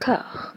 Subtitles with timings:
[0.00, 0.54] D'accord.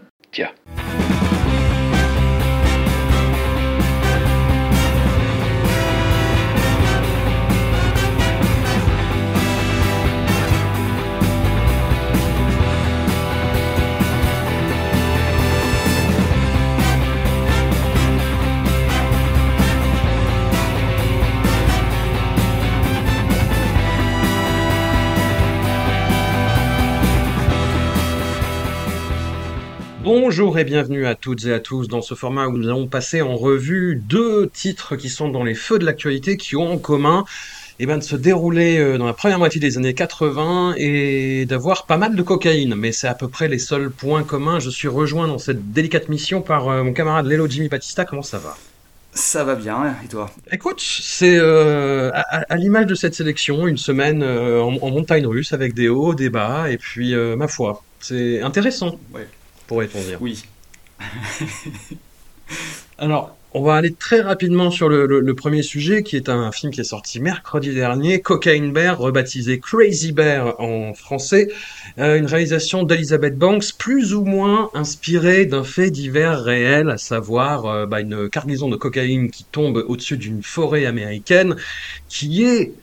[30.04, 33.21] Bonjour et bienvenue à toutes et à tous dans ce format où nous allons passer
[33.21, 37.23] en revue deux titres qui sont dans les feux de l'actualité, qui ont en commun
[37.80, 41.85] eh ben, de se dérouler euh, dans la première moitié des années 80 et d'avoir
[41.85, 42.75] pas mal de cocaïne.
[42.75, 44.59] Mais c'est à peu près les seuls points communs.
[44.59, 48.03] Je suis rejoint dans cette délicate mission par euh, mon camarade Lelo Jimmy Batista.
[48.05, 48.55] Comment ça va?
[49.13, 50.30] Ça va bien, et toi?
[50.52, 55.27] Écoute, c'est euh, à, à l'image de cette sélection, une semaine euh, en, en montagne
[55.27, 59.27] russe avec des hauts, des bas, et puis euh, ma foi, c'est intéressant, Ouais.
[59.73, 60.18] Pourrait-on dire.
[60.22, 60.44] Oui.
[62.97, 66.52] Alors, on va aller très rapidement sur le, le- le premier sujet, qui est un
[66.52, 71.50] film qui est sorti mercredi dernier, Cocaine Bear, rebaptisé Crazy Bear en français,
[72.00, 77.66] Euh, une réalisation d'Elizabeth Banks, plus ou moins inspirée d'un fait divers réel, à savoir
[77.67, 81.56] euh, bah, une cargaison de cocaïne qui tombe au-dessus d'une forêt américaine,
[82.09, 82.73] qui est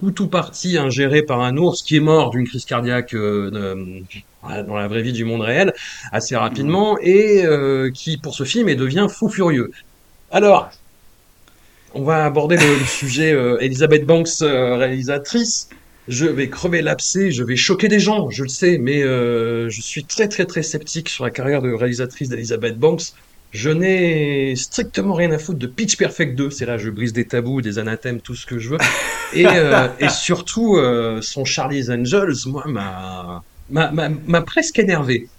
[0.00, 4.00] tout ou partie ingérée par un ours qui est mort d'une crise cardiaque euh,
[4.42, 5.72] dans la vraie vie du monde réel
[6.12, 9.72] assez rapidement et euh, qui pour ce film et devient fou furieux.
[10.30, 10.70] Alors,
[11.96, 15.70] on va aborder le, sujet euh, Elizabeth Banks, euh, réalisatrice.
[16.08, 19.80] Je vais crever l'abcès, je vais choquer des gens, je le sais, mais euh, je
[19.80, 23.12] suis très très très sceptique sur la carrière de réalisatrice d'Elizabeth Banks.
[23.52, 27.24] Je n'ai strictement rien à foutre de Pitch Perfect 2, c'est là je brise des
[27.24, 28.78] tabous, des anathèmes, tout ce que je veux.
[29.32, 29.46] Et,
[30.10, 30.78] surtout,
[31.22, 35.30] son Charlie's Angels, moi, m'a m'a- presque énervé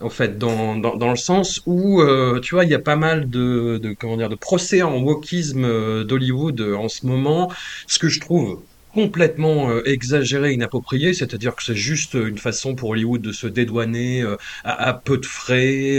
[0.00, 2.96] en fait, dans, dans, dans le sens où, euh, tu vois, il y a pas
[2.96, 7.52] mal de, de, comment dire, de procès en wokisme euh, d'Hollywood euh, en ce moment,
[7.88, 13.22] ce que je trouve complètement exagéré, inapproprié, c'est-à-dire que c'est juste une façon pour Hollywood
[13.22, 14.22] de se dédouaner
[14.64, 15.98] à, à peu de frais.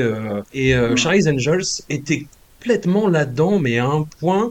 [0.52, 0.96] et euh, Mm.
[0.96, 2.30] Charlie's Angels était
[2.60, 4.50] complètement là-dedans, mais à un point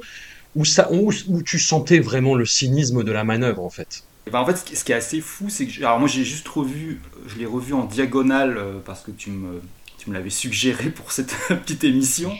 [0.55, 3.89] où, ça, où, où tu sentais vraiment le cynisme de la manœuvre, en fait.
[4.27, 5.81] Et ben, en fait, ce qui, est assez fou, c'est que.
[5.85, 7.01] Alors, moi, j'ai juste revu.
[7.27, 9.61] Je l'ai revu en diagonale euh, parce que tu me,
[9.99, 12.33] tu me l'avais suggéré pour cette petite émission.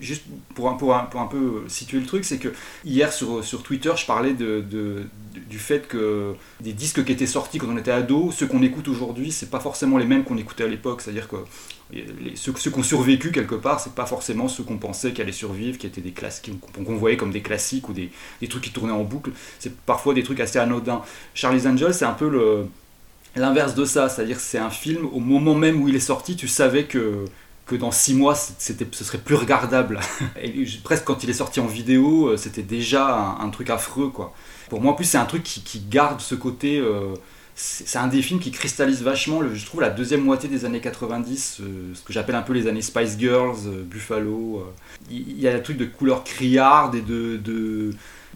[0.00, 0.24] Juste
[0.54, 2.48] pour un, pour, un, pour un peu situer le truc, c'est que
[2.84, 4.64] hier sur, sur Twitter, je parlais de-
[5.48, 8.88] du fait que des disques qui étaient sortis quand on était ado, ceux qu'on écoute
[8.88, 11.02] aujourd'hui, c'est pas forcément les mêmes qu'on écoutait à l'époque.
[11.02, 11.36] C'est-à-dire que
[12.34, 15.78] ceux, qui ont survécu quelque part, c'est pas forcément ceux qu'on pensait qui allaient survivre,
[15.78, 18.10] qui étaient des classiques, qu'on voyait comme des classiques ou des,
[18.48, 19.30] trucs qui tournaient en boucle.
[19.58, 21.02] C'est parfois des trucs assez anodins.
[21.34, 22.66] Charlie's Angels, c'est un peu
[23.36, 26.48] l'inverse de ça, c'est-à-dire c'est un film au moment même où il est sorti, tu
[26.48, 27.24] savais que
[27.70, 30.00] que dans six mois, ce serait plus regardable.
[30.42, 34.34] Et presque quand il est sorti en vidéo, euh, c'était déjà un, truc affreux, quoi.
[34.68, 36.78] Pour moi, en plus, c'est un truc qui, qui garde ce côté.
[36.78, 37.14] euh,
[37.54, 40.80] c'est un des films qui cristallise vachement, le- je trouve, la deuxième moitié des années
[40.80, 44.60] 90, euh, ce que j'appelle un peu les années Spice Girls, euh, Buffalo.
[44.66, 44.72] euh.
[45.10, 47.36] Il y a un truc de couleur criarde et de.
[47.36, 47.90] de...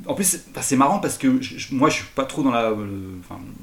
[0.06, 1.28] En plus, c'est marrant parce que
[1.72, 2.72] moi, je suis pas trop dans la,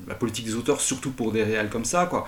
[0.08, 2.26] la politique des auteurs, surtout pour des réals comme ça, quoi,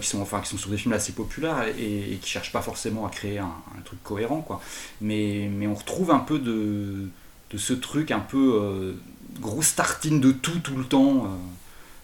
[0.00, 3.06] qui sont enfin qui sont sur des films assez populaires et, qui cherchent pas forcément
[3.06, 3.44] à créer un,
[3.78, 4.60] un truc cohérent, quoi.
[5.00, 7.08] Mais, mais on retrouve un peu de,
[7.52, 8.96] de ce truc un peu
[9.40, 11.28] grosse tartine de tout tout le temps.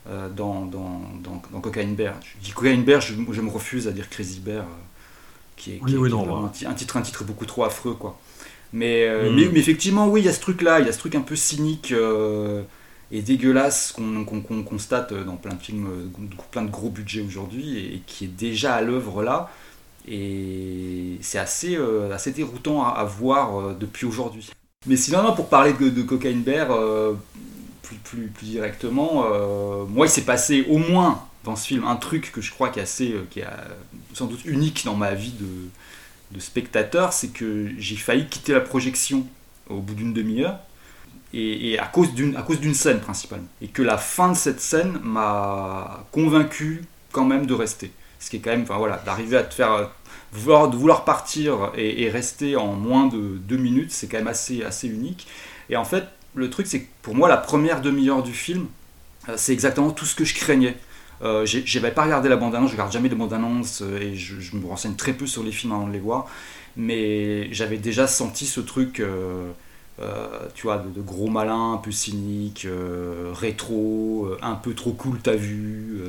[0.08, 2.14] Euh, dans, dans, dans, dans Cocaine Bear.
[2.22, 4.66] Je dis Cocaine Bear, je, je me refuse à dire Crazy Bear, euh,
[5.56, 6.46] qui est, Oui, qui est- oui, qui est non, vraiment bah.
[6.46, 8.18] un, ti- un titre, un titre beaucoup trop affreux, quoi.
[8.72, 9.34] Mais, euh, Mm.
[9.34, 11.22] mais, mais effectivement, oui, il y a ce truc-là, il y a ce truc un
[11.22, 11.92] peu cynique
[13.12, 14.24] et dégueulasse qu'on
[14.64, 15.88] constate dans plein de films,
[16.50, 19.50] plein de gros budgets aujourd'hui et, qui est déjà à l'œuvre là.
[20.08, 24.50] Et c'est assez, euh, assez déroutant à, à voir euh, depuis aujourd'hui.
[24.86, 27.14] Mais sinon, non, pour parler de, de Cocaine Bear euh,
[27.94, 32.40] plus, directement, euh, moi, il s'est passé au moins dans ce film un truc que
[32.40, 33.74] je crois qui est assez, euh, qui est euh,
[34.12, 35.70] sans doute unique dans ma vie de,
[36.40, 39.26] spectateur, c'est que j'ai failli quitter la projection
[39.70, 40.58] au bout d'une demi-heure.
[41.32, 46.84] Et, à cause d'une scène principalement et que la fin de cette scène m'a convaincu
[47.12, 49.90] quand même de rester ce qui est quand même enfin voilà d'arriver à te faire
[50.32, 54.28] vouloir de vouloir partir et, et rester en moins de deux minutes c'est quand même
[54.28, 55.26] assez assez unique
[55.68, 56.04] et en fait
[56.36, 58.66] le truc c'est que pour moi la première demi-heure du film
[59.28, 60.76] euh, c'est exactement tout ce que je craignais
[61.22, 64.66] euh, j'avais pas regardé la bande-annonce, je regarde jamais les bandes-annonces euh, et je, me
[64.66, 66.26] renseigne très peu sur les films avant de les voir,
[66.76, 69.50] mais j'avais déjà senti ce truc, euh,
[70.54, 72.66] tu vois, de, de gros malin, un peu cynique,
[73.32, 76.02] rétro, un peu trop cool, t'as vu.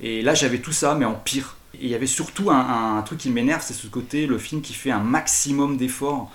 [0.00, 1.56] et là, j'avais tout ça, mais en pire.
[1.74, 4.74] Et il y avait surtout un truc qui m'énerve, c'est ce côté, le film qui
[4.74, 6.30] fait un maximum d'efforts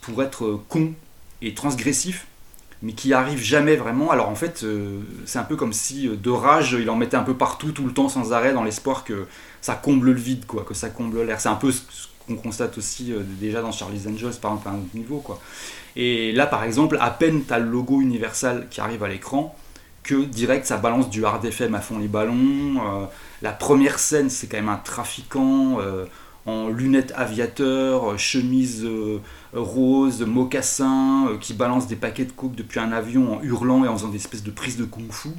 [0.00, 0.94] pour être con
[1.42, 2.26] et transgressif
[2.82, 4.10] mais qui arrive jamais vraiment.
[4.10, 7.16] Alors en fait, euh, c'est un peu comme si euh, de rage, il en mettait
[7.16, 9.26] un peu partout, tout le temps, sans arrêt, dans l'espoir que
[9.60, 11.40] ça comble le vide, quoi, que ça comble l'air.
[11.40, 11.82] C'est un peu ce
[12.26, 15.22] qu'on constate aussi euh, déjà dans Charlie's Angels, par exemple, à un autre niveau.
[15.96, 19.54] Et là, par exemple, à peine tu as le logo Universal qui arrive à l'écran,
[20.02, 23.08] que direct ça balance du hard FM à fond les ballons.
[23.42, 25.78] la première scène, c'est quand même un trafiquant
[26.46, 28.86] en lunettes aviateurs, chemise
[29.52, 33.88] rose, mocassin, euh, qui balance des paquets de coke depuis un avion en hurlant et
[33.88, 35.30] en faisant des espèces de prises de kung-fu.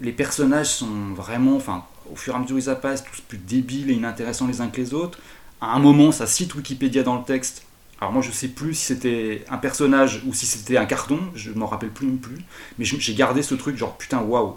[0.00, 3.90] Les personnages sont vraiment, enfin, au fur et à mesure ils passent, tous plus débiles
[3.90, 5.18] et inintéressants les uns que les autres.
[5.60, 7.64] À un moment, ça cite Wikipédia dans le texte.
[8.00, 11.52] Alors moi, je sais plus si c'était un personnage ou si c'était un carton, je
[11.52, 12.38] m'en rappelle plus non plus.
[12.78, 14.56] Mais j'ai gardé ce truc, genre putain, waouh,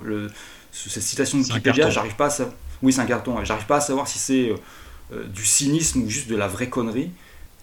[0.71, 2.55] cette citation de Wikipédia, j'arrive pas à savoir.
[2.81, 3.43] Oui, c'est un carton.
[3.43, 4.57] J'arrive pas à savoir si c'est euh, euh,
[5.11, 7.11] du cynisme ou juste de la vraie connerie.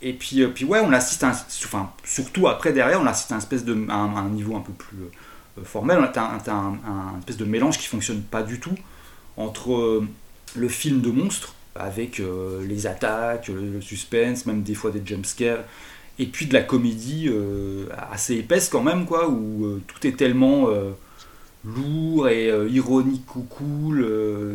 [0.05, 1.32] Et puis, euh, puis ouais, on assiste, à un,
[1.64, 4.99] enfin, surtout après derrière, on assiste à un, espèce de, un, niveau un peu plus
[4.99, 5.99] euh, formel.
[5.99, 8.75] On a un, un, espèce de mélange qui fonctionne pas du tout
[9.38, 10.06] entre euh,
[10.55, 12.23] le film de monstre, avec
[12.62, 15.64] les attaques, le, suspense, même des fois des jumpscares,
[16.20, 17.29] et puis de la comédie
[18.12, 20.69] assez épaisse quand même, quoi, où tout est tellement
[21.64, 24.06] lourd et ironique ou cool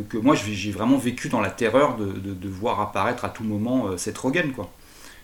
[0.09, 3.97] que moi j'ai vraiment vécu dans la terreur de, de, voir apparaître à tout moment
[3.97, 4.71] cette Rogen, quoi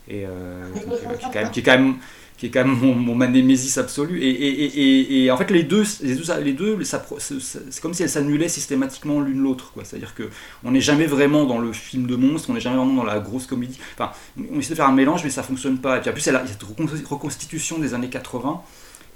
[0.08, 1.96] et euh, qui, est quand même, qui, est quand même,
[2.38, 4.22] qui est quand même mon, manémésis absolu.
[4.22, 8.04] Et, et, et, et, en fait, les deux, les deux, les deux c'est comme si
[8.04, 9.72] elles s'annulaient systématiquement l'une l'autre.
[9.84, 13.04] C'est-à-dire qu'on n'est jamais vraiment dans le film de monstre, on n'est jamais vraiment dans
[13.04, 13.80] la grosse comédie.
[13.96, 14.12] Enfin,
[14.52, 15.98] on essaie de faire un mélange, mais ça fonctionne pas.
[15.98, 16.64] Et puis en plus, il y a cette
[17.08, 18.62] reconstitution des années 80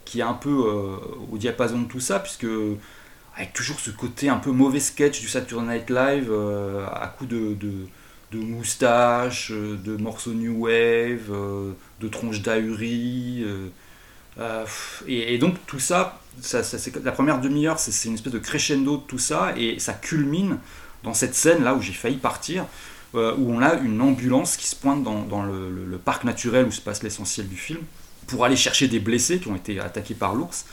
[0.10, 0.98] qui est un peu euh,
[1.32, 2.48] au diapason de tout ça, puisque
[3.36, 7.26] avec toujours ce côté un peu mauvais sketch du Saturday Night Live euh, à coup
[7.26, 7.72] de, de
[8.32, 11.32] de moustaches, euh, de morceaux new wave,
[12.00, 13.44] de tronches d'ahurie.
[14.40, 14.66] Euh,
[15.08, 16.20] et, donc tout ça,
[17.04, 20.58] la première demi-heure, c'est une espèce de crescendo de tout ça, et ça culmine
[21.04, 22.66] dans cette scène là où j'ai failli partir,
[23.14, 27.02] où on a une ambulance qui se pointe dans, le, parc naturel où se passe
[27.04, 27.82] l'essentiel du film,
[28.30, 30.66] pour aller chercher des blessés qui ont été attaqués par l'ours.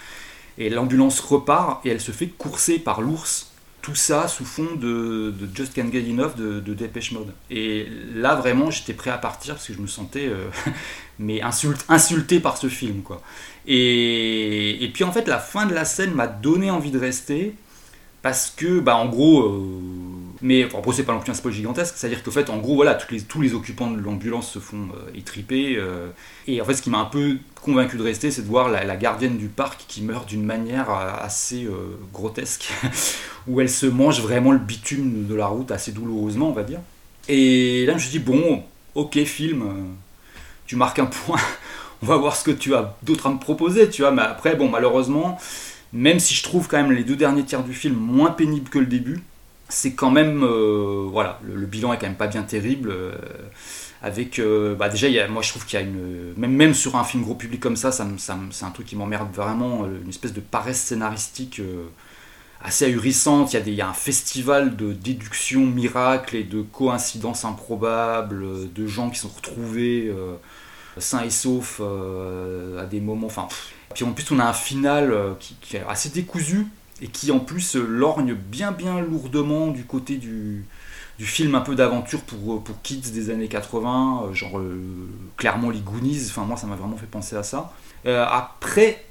[0.58, 3.50] Et l'ambulance repart et elle se fait courser par l'ours
[3.86, 7.32] tout ça sous fond de, Just Can't Get Enough de, de Dépêche Mode.
[7.50, 7.86] Et
[8.16, 10.48] là, vraiment, j'étais prêt à partir parce que je me sentais euh,
[11.20, 11.40] mais
[11.88, 13.02] insulté par ce film.
[13.02, 13.22] quoi.
[13.64, 17.54] Et, et, puis, en fait, la fin de la scène m'a donné envie de rester
[18.22, 19.80] parce que, bah, en gros, euh,
[20.42, 22.94] mais enfin, c'est pas non plus un spoil gigantesque, c'est-à-dire qu'en fait, en gros, voilà,
[22.94, 25.76] tous les, occupants de l'ambulance se font euh, étriper.
[25.76, 26.08] Euh,
[26.46, 28.96] et en fait, ce qui m'a un peu convaincu de rester, c'est de voir la,
[28.96, 31.66] gardienne du parc qui meurt d'une manière assez
[32.12, 32.68] grotesque,
[33.46, 36.80] où elle se mange vraiment le bitume de la route assez douloureusement, on va dire.
[37.28, 38.62] Et là, je me suis dit, bon,
[38.94, 39.64] ok, film,
[40.66, 41.40] tu marques un point,
[42.02, 44.54] on va voir ce que tu as d'autre à me proposer, tu vois, mais après,
[44.54, 45.38] bon, malheureusement
[45.92, 48.78] même si je trouve quand même les deux derniers tiers du film moins pénibles que
[48.78, 49.22] le début,
[49.68, 53.12] c'est quand même euh, voilà le, bilan est quand même pas bien terrible euh,
[54.02, 57.24] avec euh, bah déjà moi je trouve qu'il y a une même sur un film
[57.24, 61.60] gros public comme ça, c'est un truc qui m'emmerde vraiment une espèce de paresse scénaristique
[62.62, 63.52] assez ahurissante.
[63.52, 68.72] Il y, a des, y a un festival de déduction miracle et de coïncidences improbables
[68.72, 70.12] de gens qui sont retrouvés
[70.98, 73.30] sains et saufs à des moments
[73.94, 76.66] puis en plus, on a un final qui, est assez décousu
[77.02, 80.64] et qui en plus lorgne bien bien lourdement du côté du,
[81.18, 84.80] du film un peu d'aventure pour, pour kids des années 80, euh, genre euh,
[85.36, 87.72] clairement les Goonies, enfin moi ça m'a vraiment fait penser à ça.
[88.04, 89.04] après,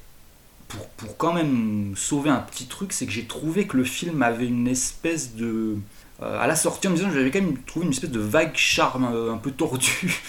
[0.68, 4.24] pour, pour, quand même sauver un petit truc, c'est que j'ai trouvé que le film
[4.24, 5.77] avait une espèce de...
[6.22, 9.06] à la sortie en me disant j'avais quand même trouvé une espèce de vague charme
[9.06, 10.22] un peu tordu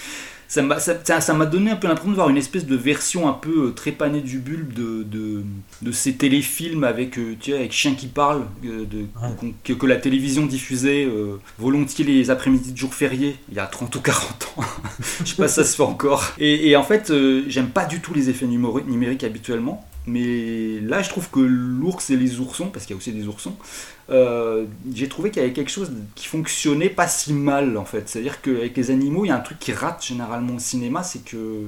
[0.49, 3.33] ça m'a ça, m'a donné un peu l'impression de voir une espèce de version un
[3.33, 5.43] peu euh, trépanée du bulbe de, de,
[5.83, 9.07] de ces téléfilms avec, euh, tu sais, avec chien qui parle, euh, de,
[9.65, 11.09] que, que, la télévision diffusait
[11.59, 14.63] volontiers les après-midi de jours fériés, il y a 30 ou 40 ans.
[15.21, 16.33] Je sais pas si ça se fait encore.
[16.39, 17.13] Et, et en fait,
[17.49, 19.86] j'aime pas du tout les effets numériques habituellement.
[20.07, 23.27] Mais là, je trouve que l'ours et les oursons, parce qu'il y a aussi des
[23.27, 23.57] oursons,
[24.09, 28.09] euh, j'ai trouvé qu'il y avait quelque chose qui fonctionnait pas si mal en fait.
[28.09, 31.25] C'est-à-dire qu'avec les animaux, il y a un truc qui rate généralement au cinéma, c'est
[31.25, 31.65] que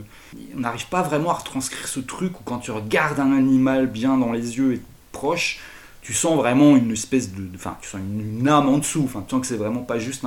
[0.57, 4.17] on n'arrive pas vraiment à retranscrire ce truc où quand tu regardes un animal bien
[4.17, 4.81] dans les yeux et
[5.11, 5.59] proche,
[6.01, 9.03] tu sens vraiment une espèce de, enfin, tu sens une, âme en dessous.
[9.05, 10.25] Enfin, tu sens que c'est vraiment pas juste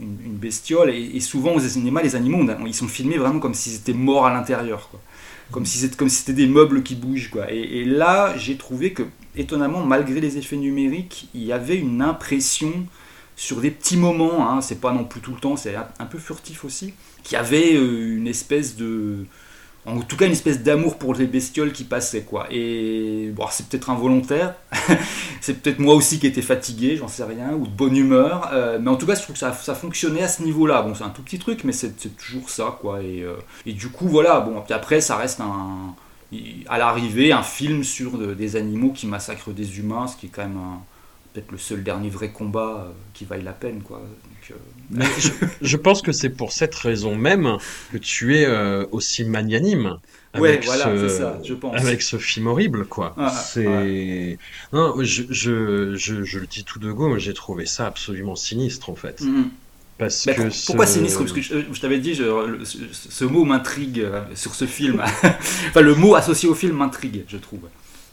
[0.00, 0.90] une, bestiole.
[0.90, 4.32] Et, souvent aux cinémas, les animaux, ils sont filmés vraiment comme s'ils étaient morts à
[4.32, 4.88] l'intérieur,
[5.50, 7.50] Comme si c'était des meubles qui bougent, quoi.
[7.50, 12.86] et là, j'ai trouvé que étonnamment, malgré les effets numériques, il y avait une impression
[13.36, 16.18] sur des petits moments, hein, c'est pas non plus tout le temps, c'est un, peu
[16.18, 19.24] furtif aussi, qui avait euh, une espèce de.
[19.88, 22.46] En tout cas, une espèce d'amour pour les bestioles qui passait, quoi.
[22.50, 24.54] Et bon, c'est peut-être involontaire,
[25.40, 28.78] c'est peut-être moi aussi qui étais fatigué, j'en sais rien, ou de bonne humeur, euh,
[28.80, 30.82] mais en tout cas, je trouve que ça, ça fonctionnait à ce niveau-là.
[30.82, 33.02] Bon, c'est un tout petit truc, mais c'est toujours ça, quoi.
[33.02, 35.94] Et, euh, et, du coup, voilà, bon, puis après, ça reste un.
[36.68, 40.42] À l'arrivée, un film sur des animaux qui massacrent des humains, ce qui est quand
[40.42, 40.60] même
[41.32, 43.82] peut-être le seul dernier vrai combat euh, qui vaille la peine.
[43.82, 44.02] Quoi.
[45.60, 47.58] Je, pense que c'est pour cette raison même
[47.92, 49.98] que tu es euh, aussi magnanime.
[50.32, 51.74] Avec voilà, ce, ça, je pense.
[51.76, 53.14] Avec ce film horrible, quoi.
[53.32, 54.38] c'est.
[54.72, 58.94] Non, je, je, je, le dis tout de go, j'ai trouvé ça absolument sinistre, en
[58.94, 59.22] fait.
[59.22, 59.44] Mm-hmm.
[59.96, 61.18] Parce que pourquoi sinistre?
[61.20, 65.02] Parce que je, t'avais dit, ce mot m'intrigue sur ce film.
[65.22, 67.62] enfin, le mot associé au film m'intrigue, je trouve.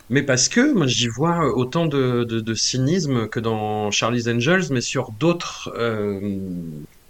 [0.09, 4.81] Mais parce que moi j'y vois autant de, de, cynisme que dans Charlie's Angels, mais
[4.81, 6.19] sur d'autres euh,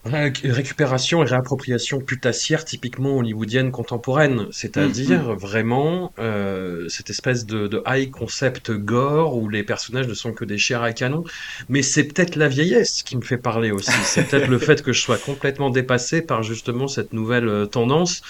[0.05, 4.47] récupérations et réappropriations putassières typiquement hollywoodiennes contemporaines.
[4.51, 5.37] C'est-à-dire mm, mm.
[5.37, 10.45] vraiment euh, cette espèce de, de, high concept gore où les personnages ne sont que
[10.45, 11.23] des chairs à canon.
[11.69, 13.91] Mais c'est peut-être la vieillesse qui me fait parler aussi.
[14.03, 18.21] C'est peut-être le fait que je sois complètement dépassé par justement cette nouvelle euh, tendance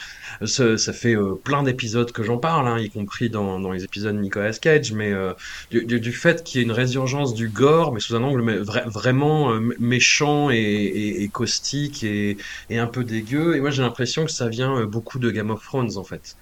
[0.43, 3.83] ça, ça fait euh, plein d'épisodes que j'en parle, hein, y compris dans, dans, les
[3.83, 5.33] épisodes Nicolas Cage, mais euh,
[5.71, 9.51] du, du, fait qu'il y ait une résurgence du gore, mais sous un angle vraiment
[9.51, 12.37] euh, méchant et, et, et caustique et,
[12.69, 13.55] et, un peu dégueu.
[13.55, 16.35] Et moi j'ai l'impression que ça vient beaucoup de Game of Thrones en fait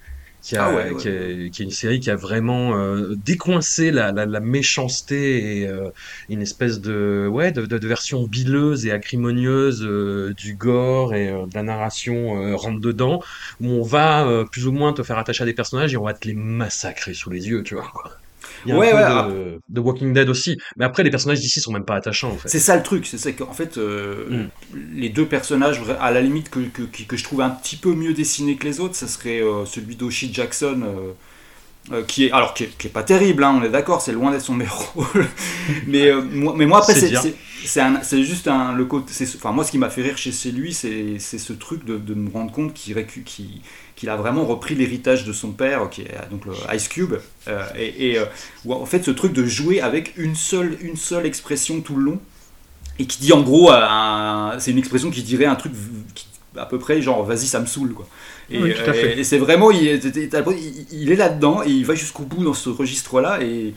[0.44, 4.40] qui, a, ah qui, est, une série qui a vraiment euh, décoincé la, la, la,
[4.40, 5.88] méchanceté et euh,
[6.28, 11.54] une espèce de, ouais, de, de, version bileuse et acrimonieuse euh, du gore et de
[11.54, 13.22] la narration rentre dedans,
[13.62, 16.12] où on va plus ou moins te faire attacher à des personnages et on va
[16.12, 17.90] te les massacrer sous les yeux, tu vois.
[18.66, 20.56] Il y a ouais, un peu de, de, Walking Dead aussi.
[20.76, 22.48] Mais après, les personnages d'ici sont même pas attachants, en fait.
[22.48, 23.06] C'est ça le truc.
[23.06, 24.78] C'est ça qu'en fait, euh, mm.
[24.94, 28.14] les deux personnages, à la limite, que, que, que, je trouve un petit peu mieux
[28.14, 30.82] dessinés que les autres, ça serait euh, celui d'Oshi Jackson.
[31.92, 34.40] Euh, qui est alors qui est, pas terrible hein, on est d'accord c'est loin d'être
[34.40, 35.28] son meilleur rôle
[35.86, 37.12] mais moi mais moi après c'est
[37.66, 41.18] c'est juste un le côté enfin moi ce qui m'a fait rire chez, lui c'est
[41.18, 43.60] ce truc de, de, me rendre compte qu'il qui
[43.96, 47.14] qu'il a vraiment repris l'héritage de son père, qui est donc le Ice Cube,
[47.48, 48.24] euh, et, euh,
[48.68, 52.20] en fait ce truc de jouer avec une seule, une seule expression tout le long,
[52.98, 53.70] et qui dit en gros,
[54.58, 55.72] c'est une expression qui dirait un truc
[56.56, 58.06] à peu près genre vas-y ça me saoule quoi.
[58.50, 60.00] Et, euh, et c'est vraiment, il,
[60.92, 63.74] il est là-dedans et il va jusqu'au bout dans ce registre-là et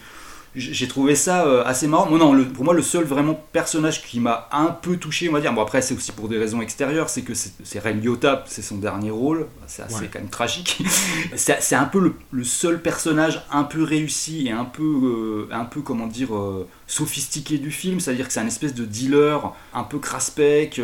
[0.57, 2.09] j'ai trouvé ça euh, assez marrant.
[2.09, 5.53] Non, pour moi, le seul vraiment personnage qui m'a un peu touché, on va dire,
[5.53, 8.77] bon après c'est aussi pour des raisons extérieures, c'est que c'est Ray Liotta, c'est son
[8.77, 10.83] dernier rôle, c'est assez quand même tragique.
[11.35, 15.81] c'est un peu le, seul personnage un peu réussi et un peu, euh, un peu
[15.81, 19.99] comment dire, euh, sophistiqué du film, c'est-à-dire que c'est un espèce de dealer un peu
[19.99, 20.81] craspec,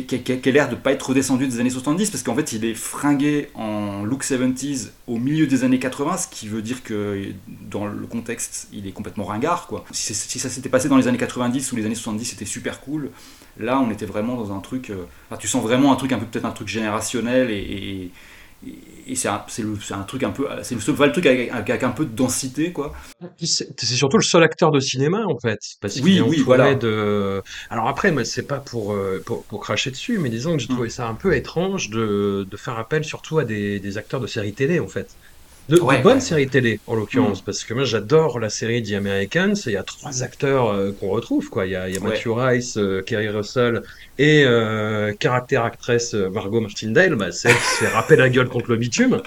[0.00, 2.64] qui, qui, a l'air de pas être redescendu des années 70 parce qu'en fait il
[2.64, 7.26] est fringué en look 70s au milieu des années 80 ce qui veut dire que
[7.46, 9.84] dans le contexte il est complètement ringard quoi.
[9.90, 13.10] Si, ça s'était passé dans les années 90 ou les années 70 c'était super cool.
[13.58, 15.04] Là on était vraiment dans un truc euh,
[15.38, 18.10] tu sens vraiment un truc un peu peut-être un truc générationnel et
[19.14, 19.44] c'est un,
[19.90, 22.72] un, truc un peu c'est le seul le truc avec, avec, un peu de densité
[22.72, 22.92] quoi
[23.40, 26.74] c'est surtout le seul acteur de cinéma en fait parce oui, oui, voilà.
[26.74, 30.62] de alors après moi c'est pas pour, euh, pour, pour cracher dessus mais disons que
[30.62, 30.74] j'ai mm.
[30.74, 34.26] trouvé ça un peu étrange de, de faire appel surtout à des, des acteurs de
[34.26, 35.10] séries télé en fait
[35.68, 37.44] de, bonnes séries télé, en l'occurrence, mm.
[37.44, 41.08] parce que moi j'adore la série The Americans, il y a trois acteurs euh, qu'on
[41.08, 41.66] retrouve, quoi.
[41.66, 43.82] Il y a, il y a Matthew Rice, euh, Kerry Russell
[44.18, 48.48] et euh, caractère actrice Margot Martindale, bah, c'est elle qui se fait râper la gueule
[48.48, 49.22] contre le bitume.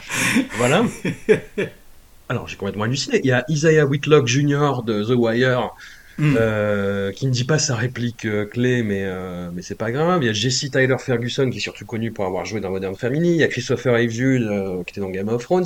[0.57, 0.83] Voilà.
[2.29, 3.21] Alors j'ai complètement halluciné.
[3.23, 4.81] Il y a Isaiah Whitlock Jr.
[4.85, 5.71] de The Wire,
[6.17, 6.35] Mm.
[6.39, 10.23] Euh, qui ne dit pas sa réplique euh, clé, mais, euh, mais c'est pas grave.
[10.23, 12.95] Il y a Jesse Tyler Ferguson, qui est surtout connu pour avoir joué dans Modern
[12.95, 13.31] Family.
[13.31, 14.49] Il y a Christopher Evjul,
[14.85, 15.65] qui était dans Game of Thrones.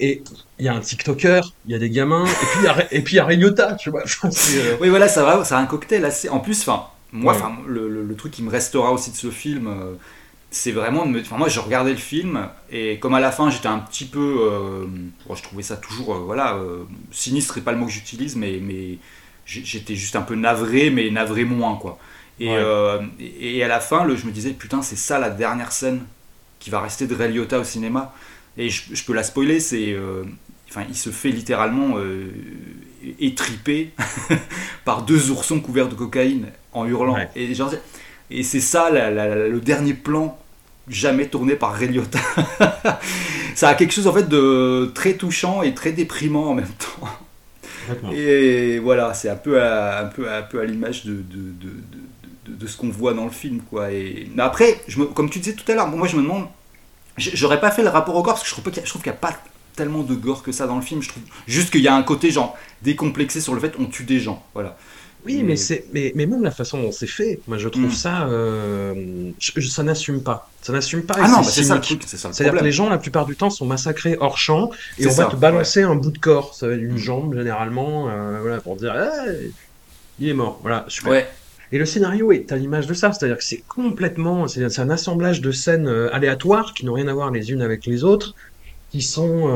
[0.00, 0.22] Et
[0.58, 2.92] il y a un TikToker, il y a des gamins, et puis il y a,
[2.92, 4.02] et puis il y a tu vois.
[4.80, 6.30] oui, voilà, ça va, c'est un cocktail assez.
[6.30, 9.68] En plus, enfin, moi, enfin, le, le, truc qui me restera aussi de ce film
[10.54, 11.20] c'est vraiment de me...
[11.20, 14.86] enfin, moi je regardais le film et comme à la fin j'étais un petit peu
[15.34, 16.58] je trouvais ça toujours voilà
[17.10, 18.98] sinistre c'est pas le mot que j'utilise mais mais
[19.44, 21.98] j'étais juste un peu navré, mais navré moins, quoi.
[22.40, 25.72] Et, euh, et, à la fin, le, je me disais, putain, c'est ça la dernière
[25.72, 26.02] scène
[26.58, 28.14] qui va rester de Ray au cinéma.
[28.56, 29.92] Et je, peux la spoiler, c'est.
[29.92, 30.24] Euh,
[30.68, 32.30] enfin, il se fait littéralement euh,
[33.20, 33.90] étriper
[34.84, 37.16] par deux oursons couverts de cocaïne en hurlant.
[37.36, 37.52] Et,
[38.30, 40.38] et c'est ça le dernier plan
[40.88, 42.00] jamais tourné par Ray
[43.54, 47.08] ça a quelque chose en fait de très touchant et très déprimant en même temps.
[48.12, 53.24] Et voilà, c'est un peu à, peu peu à l'image de, ce qu'on voit dans
[53.24, 53.60] le film.
[53.62, 53.92] Quoi.
[53.92, 54.80] Et, après,
[55.14, 56.46] comme tu disais tout à l'heure, moi je me demande,
[57.16, 59.34] j'aurais pas fait le rapport au gore parce que je trouve, qu'il n'y a, pas
[59.74, 61.02] tellement de gore que ça dans le film.
[61.02, 64.04] Je trouve juste qu'il y a un côté genre décomplexé sur le fait qu'on tue
[64.04, 64.44] des gens.
[64.54, 64.76] Voilà.
[65.24, 67.92] Oui, mais, c'est, mais, mais, même la façon dont c'est fait, moi je trouve mm.
[67.92, 70.50] ça, euh, ça n'assume pas.
[70.62, 71.14] Ça n'assume pas.
[71.18, 73.36] Ah non, c'est ça le truc, c'est ça C'est-à-dire que les gens, la plupart du
[73.36, 76.66] temps, sont massacrés hors champ et on va te balancer un bout de corps, ça
[76.66, 76.98] va être une mm.
[76.98, 78.94] jambe généralement, euh, voilà, pour dire,
[80.18, 81.12] il est mort, voilà, super.
[81.12, 81.28] Ouais.
[81.72, 85.40] Et le scénario est à l'image de ça, c'est-à-dire que c'est complètement, c'est un assemblage
[85.40, 88.34] de scènes euh, aléatoires qui n'ont rien à voir les unes avec les autres,
[88.90, 89.48] qui sont,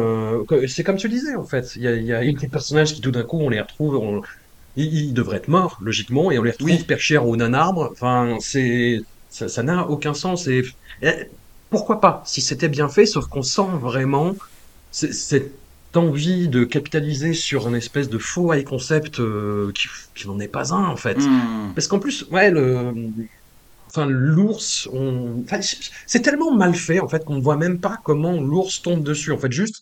[0.50, 3.02] euh, c'est comme tu disais en fait, il y a, y a des personnages qui
[3.02, 4.22] tout d'un coup on les retrouve, on,
[4.76, 7.88] ils, devraient être morts, logiquement, et on les retrouve perchés au d'un arbre.
[7.92, 10.46] Enfin, c'est, ça n'a aucun sens.
[10.46, 10.64] Et,
[11.70, 14.34] pourquoi pas, si c'était bien fait, sauf qu'on sent vraiment
[14.90, 15.52] cette
[15.94, 19.72] envie de capitaliser sur un espèce de faux high concept euh,
[20.14, 21.18] qui, n'en est pas un, en fait.
[21.18, 21.72] Hmm.
[21.74, 22.92] Parce qu'en plus, ouais, le.
[23.88, 25.44] Enfin, l'ours, on...
[26.06, 29.32] c'est tellement mal fait, en fait, qu'on ne voit même pas comment l'ours tombe dessus.
[29.32, 29.80] En fait, juste,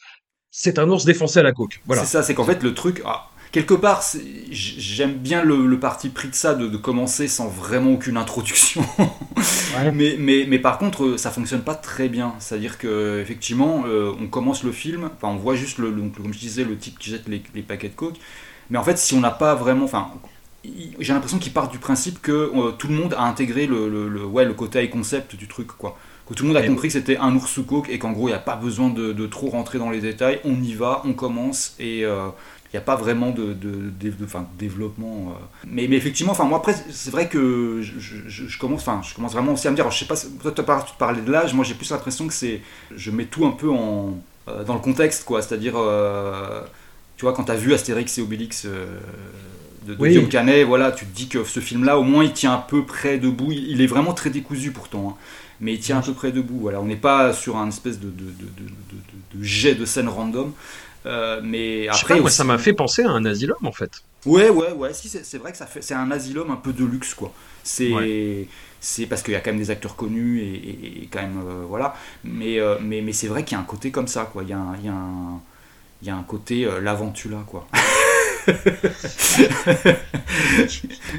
[0.53, 1.81] c'est un ours défoncé à la coque.
[1.87, 2.05] Voilà.
[2.05, 3.03] C'est ça, c'est qu'en fait, le truc.
[3.05, 4.03] Ah, quelque part,
[4.51, 8.85] j'aime bien le, parti pris de ça, de, commencer sans vraiment aucune introduction.
[9.95, 12.35] mais, mais, mais, par contre, ça fonctionne pas très bien.
[12.41, 16.39] C'est-à-dire que effectivement, euh, on commence le film, enfin, on voit juste, le, comme je
[16.41, 18.17] disais, le type qui jette les, paquets de coke.
[18.71, 20.09] Mais en fait, si on n'a pas vraiment, enfin,
[20.99, 24.45] j'ai l'impression qu'il part du principe que euh, tout le monde a intégré le, ouais,
[24.45, 25.97] le côté high concept du truc, quoi.
[26.27, 28.29] Que tout le monde a compris que c'était un ours sous coke et qu'en gros,
[28.29, 30.41] il n'y a pas besoin de, trop rentrer dans les détails.
[30.45, 32.31] On y va, on commence et euh,
[32.75, 33.91] n'y a pas vraiment de, de,
[34.59, 35.29] développement.
[35.31, 35.45] Euh.
[35.67, 39.53] Mais, mais, effectivement, enfin, moi après, c'est vrai que je, commence, enfin, je commence vraiment
[39.53, 41.91] aussi à me dire, je sais pas, toi tu parlais de l'âge, moi j'ai plus
[41.91, 42.61] l'impression que c'est,
[42.95, 45.41] je mets tout un peu en, euh, dans le contexte, quoi.
[45.41, 46.63] C'est-à-dire, euh,
[47.17, 51.07] tu vois, quand tu as vu Astérix et Obélix de, de Guillaume Canet, voilà, tu
[51.07, 53.53] te dis que ce film-là, au moins, il tient un peu près debout.
[53.53, 55.11] Il, est vraiment très décousu pourtant.
[55.11, 55.23] Hein.
[55.61, 56.59] mais il tient un peu près debout.
[56.61, 60.53] Voilà, on n'est pas sur un espèce de, de, de, de jet de scène random.
[61.07, 64.03] Euh, mais après, moi, ça m'a fait penser à un asylum en fait.
[64.25, 64.95] Ouais, ouais, ouais.
[64.95, 67.33] Si, c'est vrai que ça fait, c'est un asylum un peu de luxe quoi.
[67.63, 68.49] C'est,
[68.81, 71.95] c'est parce qu'il y a quand même des acteurs connus et, quand même euh, voilà.
[72.25, 74.43] Mais, euh, mais, mais c'est vrai qu'il y a un côté comme ça quoi.
[74.43, 75.41] Il y a un, il y a un,
[76.03, 77.67] il y a un côté l'aventula quoi.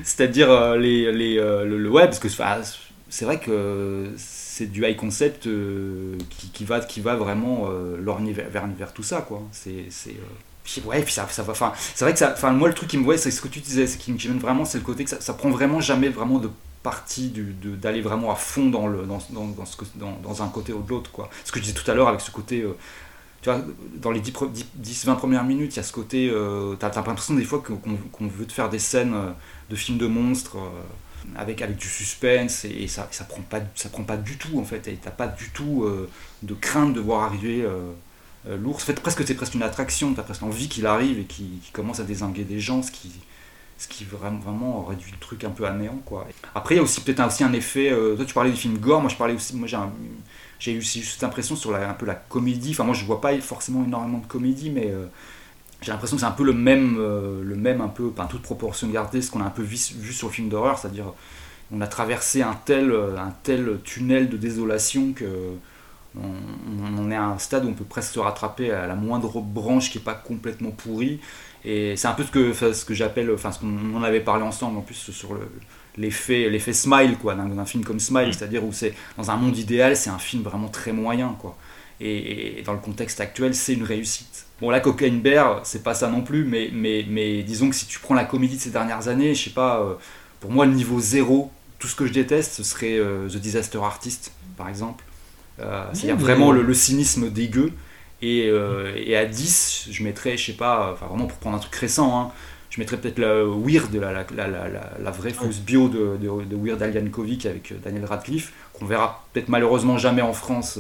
[0.04, 4.12] C'est-à-dire les, les le, le, ouais parce que c'est vrai que
[4.56, 6.18] c'est du high concept euh,
[6.54, 7.98] qui, va, qui va vraiment euh,
[8.32, 9.44] vers, vers, tout ça, quoi.
[9.52, 11.54] C'est, euh, ouais, puis ça, ça va.
[11.76, 12.34] C'est vrai que ça.
[12.52, 13.06] Moi, le truc qui me.
[13.06, 15.20] Ouais, c'est ce que tu disais, ce qui me vraiment, c'est le côté que ça,
[15.20, 16.50] ça prend vraiment jamais vraiment de
[16.84, 17.34] partie
[17.82, 20.82] d'aller vraiment à fond dans, le, dans, dans, dans, ce, dans, dans un côté ou
[20.82, 21.30] de l'autre, quoi.
[21.44, 22.66] Ce que je disais tout à l'heure avec ce côté.
[23.42, 23.60] tu vois,
[23.96, 26.34] dans les 10-20 premières minutes, il y a ce côté.
[26.80, 29.16] t'as, l'impression des fois qu'on veut te faire des scènes
[29.70, 30.56] de films de monstres
[31.36, 34.64] avec, avec du suspense et, ça, ça prend pas ça prend pas du tout en
[34.64, 36.10] fait et t'as pas du tout euh,
[36.44, 37.92] de crainte de voir arriver euh,
[38.48, 38.84] euh, l'ours.
[38.84, 40.14] En fait presque c'est presque une attraction.
[40.14, 43.12] T'as presque envie qu'il arrive et qu'il commence à désinguer des gens ce qui
[43.78, 46.28] ce qui vraiment, vraiment réduit le truc un peu à néant quoi.
[46.54, 49.02] Après il y a aussi peut-être aussi un effet toi tu parlais du film gore.
[49.02, 49.68] Moi je parlais aussi moi
[50.60, 52.72] j'ai eu aussi cette impression sur la, un peu la comédie.
[52.72, 54.94] Enfin moi je vois pas forcément énormément de comédie mais
[55.86, 58.42] j'ai l'impression que c'est un peu le même, euh, le même un peu, enfin toute
[58.42, 61.14] proportion gardée, ce qu'on a un peu vu, sur le film d'horreur, c'est-à-dire
[61.72, 65.26] on a traversé un tel, euh, un tel tunnel de désolation que
[66.18, 69.92] on, est à un stade où on peut presque se rattraper à la moindre branche
[69.92, 71.20] qui n'est pas complètement pourrie.
[71.66, 74.44] Et c'est un peu ce que, ce que j'appelle, enfin ce qu'on en avait parlé
[74.44, 75.38] ensemble en plus sur
[75.98, 78.34] l'effet l'effet smile quoi d'un film comme smile mm.
[78.34, 81.36] c'est à dire où c'est dans un monde idéal c'est un film vraiment très moyen
[81.40, 81.58] quoi
[82.02, 86.08] et dans le contexte actuel c'est une réussite Bon, la Cocaine Bear, c'est pas ça
[86.08, 89.10] non plus, mais, mais, mais disons que si tu prends la comédie de ces dernières
[89.10, 89.96] années, je sais pas, euh,
[90.40, 93.80] pour moi, le niveau zéro, tout ce que je déteste, ce serait euh, The Disaster
[93.80, 95.04] Artist, par exemple.
[95.60, 97.72] Euh, C'est-à-dire vraiment le, cynisme dégueu.
[98.22, 101.60] Et, euh, et, à 10, je mettrais, je sais pas, enfin vraiment pour prendre un
[101.60, 102.32] truc récent, hein,
[102.70, 104.68] je mettrais peut-être la Weird, la, la, la,
[105.00, 109.50] la, vraie fausse bio de, de, de Weird Al avec Daniel Radcliffe, qu'on verra peut-être
[109.50, 110.80] malheureusement jamais en France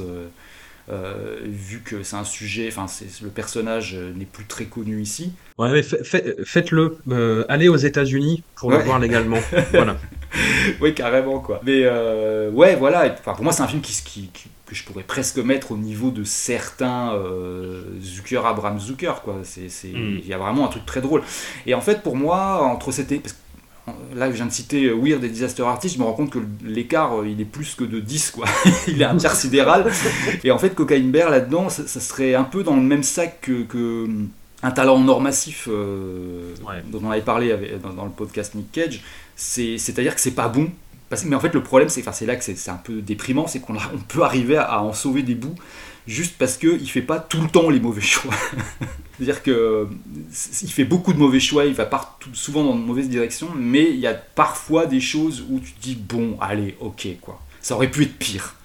[0.87, 2.85] euh, vu que c'est un sujet, enfin
[3.23, 5.33] le personnage euh, n'est plus très connu ici.
[5.57, 9.39] Ouais, mais faites-le, euh, allez aux États-Unis pour le voir légalement.
[9.71, 9.97] voilà.
[10.81, 11.59] oui, carrément quoi.
[11.65, 11.87] Mais
[12.49, 13.15] ouais, voilà.
[13.19, 14.29] Enfin, pour moi, c'est un film qui, qui,
[14.65, 17.13] que je pourrais presque mettre au niveau de certains
[18.01, 19.39] Zucker, Abraham Zucker quoi.
[19.43, 20.19] C'est, hmm.
[20.21, 21.23] il y a vraiment un truc très drôle.
[21.65, 23.11] Et en fait, pour moi, entre cette
[24.15, 26.39] là je viens de citer euh, Weird et Disaster Artist, je me rends compte que
[26.63, 28.45] l'écart euh, il est plus que de 10 quoi.
[28.87, 29.91] il est un tiers sidéral.
[30.43, 34.07] Et en fait Cocaine Bear là-dedans, ça, serait un peu dans le même sac que,
[34.63, 37.55] un talent en or massif dont on avait parlé
[37.95, 39.01] dans, le podcast Nick Cage.
[39.35, 40.69] C'est-à-dire que c'est pas bon.
[41.25, 43.75] mais en fait, le problème, c'est c'est là que c'est un peu déprimant, c'est qu'on
[44.07, 45.55] peut arriver à, en sauver des bouts
[46.07, 48.33] juste parce qu'il fait pas tout le temps les mauvais choix.
[49.17, 49.87] C'est-à-dire que
[50.61, 53.89] il fait beaucoup de mauvais choix, il va partout, souvent dans de mauvaises directions, mais
[53.89, 57.41] il y a parfois des choses où tu te dis bon, allez, ok, quoi.
[57.61, 58.55] Ça aurait pu être pire.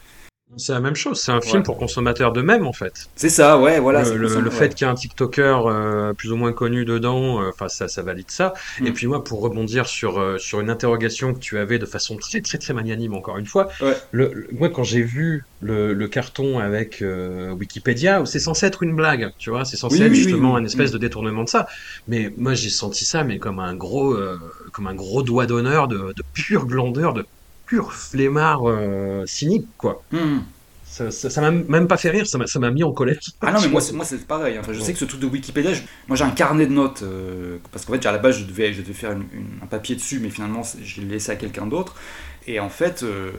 [0.56, 3.08] C'est la même chose, c'est un film pour consommateurs de même en fait.
[3.14, 4.02] C'est ça, ouais, voilà.
[4.02, 7.68] Le, fait qu'il y ait un TikToker euh, plus ou moins connu dedans, euh, enfin
[7.68, 8.54] ça, ça valide ça.
[8.80, 8.86] Mm.
[8.86, 12.16] Et puis moi, pour rebondir sur euh, sur une interrogation que tu avais de façon
[12.16, 13.68] très très très magnanime encore une fois,
[14.10, 17.04] le, moi quand j'ai vu le, carton avec
[17.56, 20.94] Wikipédia, c'est censé être une blague, tu vois, c'est censé être justement un espèce mm.
[20.94, 21.68] de détournement de ça.
[22.08, 24.16] Mais moi j'ai senti ça, mais comme un gros
[24.72, 27.24] comme un gros doigt d'honneur de, de pure glandeur, de
[27.70, 30.02] pur flemmard euh, cynique, quoi.
[30.11, 30.40] Hmm.
[30.85, 33.16] Ça m'a même pas fait rire, ça m'a mis en colère.
[33.42, 34.59] Ah non, mais moi, moi c'est pareil.
[34.59, 35.70] Enfin, je sais que ce truc de Wikipédia,
[36.09, 38.72] moi j'ai un carnet de notes, euh, parce qu'en fait, à la base, je devais,
[38.72, 41.94] je devais faire un papier dessus, mais finalement, je l'ai laissé à quelqu'un d'autre.
[42.48, 43.30] Et en fait, euh,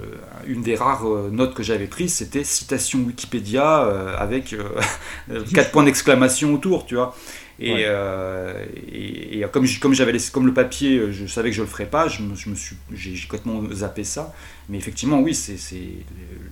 [0.48, 3.82] une des rares notes que j'avais prises, c'était citation Wikipédia
[4.18, 4.56] avec
[5.54, 7.14] quatre points d'exclamation autour, tu vois.
[7.62, 11.68] Euh, et, et, comme, comme j'avais comme le papier, euh, je savais que je le
[11.68, 14.34] ferais pas, je me, je me suis, j'ai, complètement zappé ça.
[14.70, 15.58] Mais effectivement, oui, c'est,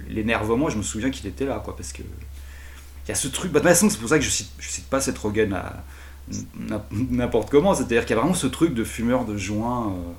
[0.09, 0.69] l'énervement.
[0.69, 3.51] Je me souviens qu'il était là, quoi, parce que il y a ce truc.
[3.51, 5.53] Bah, de toute façon, c'est pour ça que je cite, je cite pas cette Rogan
[5.53, 5.83] à
[6.91, 7.73] n'importe comment.
[7.73, 9.87] C'est-à-dire qu'il y a vraiment ce truc de fumeur de joint.
[9.87, 10.11] Euh,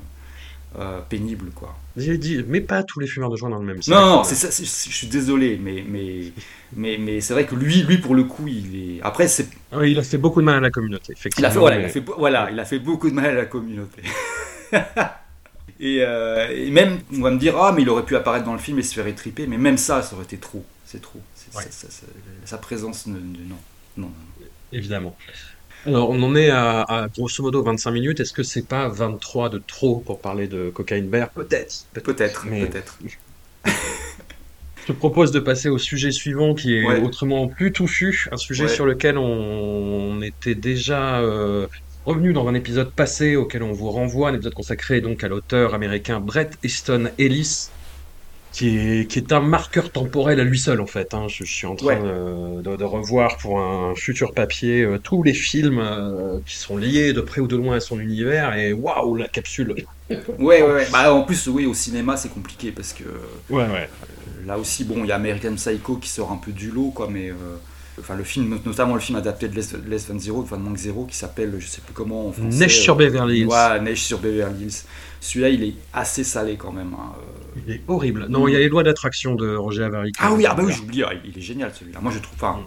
[0.78, 1.76] euh, pénible quoi.
[1.96, 3.94] J'ai dit, mais pas tous les fumeurs de joint dans le même sac.
[3.94, 6.32] Non, non, c'est ça, je suis désolé, mais, mais,
[6.74, 9.02] mais, mais c'est vrai que lui, lui, pour le coup, il est.
[9.02, 9.48] Après, c'est.
[9.72, 11.48] Ah oui, il a fait beaucoup de mal à la communauté, effectivement.
[11.48, 13.34] Il a fait, voilà, il a fait, voilà, il a fait beaucoup de mal à
[13.34, 14.02] la communauté.
[15.82, 18.58] Euh, et, même, on va me dire, ah, mais il aurait pu apparaître dans le
[18.58, 20.62] film et se faire étriper, mais même ça, ça aurait été trop.
[20.84, 21.20] C'est trop.
[22.44, 23.16] sa présence, non.
[23.16, 23.56] non,
[23.96, 24.12] non.
[24.72, 25.16] Évidemment.
[25.86, 28.20] Alors, on en est à, grosso modo 25 minutes.
[28.20, 31.86] Est-ce que c'est pas 23 de trop pour parler de Cocaine Bear Peut-être.
[31.94, 32.46] Peut-être.
[32.46, 32.98] Peut-être.
[34.82, 38.66] Je te propose de passer au sujet suivant qui est autrement plus touffu, un sujet
[38.66, 41.66] sur lequel on, était déjà euh,
[42.06, 45.74] revenu dans un épisode passé auquel on vous renvoie, un épisode consacré donc à l'auteur
[45.74, 47.68] américain Brett Easton Ellis,
[48.52, 51.14] qui est, qui est un marqueur temporel à lui seul en fait.
[51.14, 51.26] Hein.
[51.28, 56.38] Je, suis en train de, revoir pour un futur papier euh, tous les films euh,
[56.46, 59.74] qui sont liés de près ou de loin à son univers et waouh la capsule.
[60.10, 60.86] ouais ouais, ouais.
[60.92, 63.04] Bah, en plus oui au cinéma c'est compliqué parce que
[63.50, 63.88] ouais ouais.
[63.88, 66.90] Euh, là aussi bon il y a American Psycho qui sort un peu du lot
[66.90, 67.32] quoi mais
[68.00, 71.16] enfin le film notamment le film adapté de Less, Van Zero, Van Manque Zero qui
[71.16, 72.58] s'appelle je sais plus comment en français.
[72.58, 73.46] Neige sur Beverly Hills.
[73.46, 74.82] Ouais Neige sur Beverly Hills.
[75.20, 76.94] Celui-là il est assez salé quand même.
[76.94, 77.12] Hein.
[77.66, 78.26] Il est horrible.
[78.28, 80.12] Non, il y a les lois d'attraction de Roger Avary.
[80.18, 82.00] Ah oui, ah bah oui, j'oublie, ah, il est génial celui-là.
[82.00, 82.60] Moi je trouve, enfin,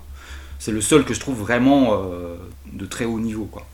[0.60, 2.36] c'est le seul que je trouve vraiment euh,
[2.72, 3.68] de très haut niveau, quoi.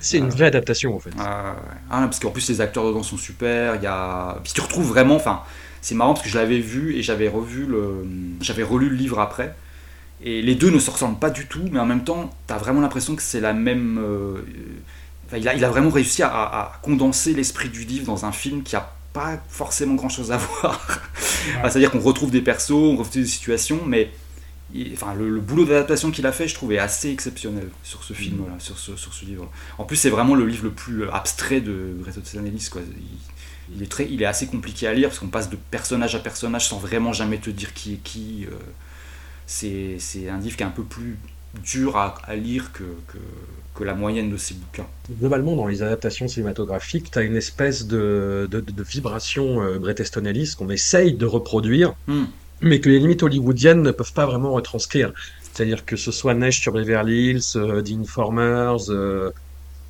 [0.00, 1.10] C'est une vraie adaptation en fait.
[1.18, 1.54] Ah,
[1.88, 3.76] parce qu'en plus les acteurs dedans sont super.
[3.76, 5.42] Il y a, puis tu retrouves vraiment, enfin,
[5.80, 8.04] c'est marrant parce que je l'avais vu et j'avais revu le,
[8.40, 9.54] j'avais relu le livre après.
[10.22, 12.56] Et les deux ne se ressemblent pas du tout, mais en même temps, tu as
[12.56, 13.98] vraiment l'impression que c'est la même.
[14.02, 14.42] Euh,
[15.36, 18.62] il, a, il, a, vraiment réussi à, à condenser l'esprit du livre dans un film
[18.62, 21.00] qui a pas forcément grand chose à voir.
[21.62, 24.10] C'est-à-dire qu'on retrouve des persos, on retrouve des situations, mais
[24.92, 28.60] enfin, le, boulot d'adaptation qu'il a fait, je trouvais assez exceptionnel sur ce film-là, mm.
[28.60, 29.50] sur, ce, sur ce livre.
[29.78, 31.96] En plus, c'est vraiment le livre le plus abstrait de
[32.44, 32.68] Ellis.
[32.70, 32.82] Quoi.
[33.74, 36.18] Il, est très, il est assez compliqué à lire parce qu'on passe de personnage à
[36.18, 38.46] personnage sans vraiment jamais te dire qui est qui.
[38.50, 38.56] Euh.
[39.46, 41.18] C'est un livre qui est un peu plus
[41.62, 42.84] dur à, lire que,
[43.74, 44.86] que, la moyenne de ces bouquins.
[45.18, 49.94] Globalement, dans les adaptations cinématographiques, tu as une espèce de, de, vibration euh,
[50.56, 52.24] qu'on essaye de reproduire, hmm.
[52.62, 55.12] mais que les limites hollywoodiennes ne peuvent pas vraiment retranscrire.
[55.54, 59.30] C'est-à-dire que ce soit Neige sur Beverly Hills, euh, The Informers, euh,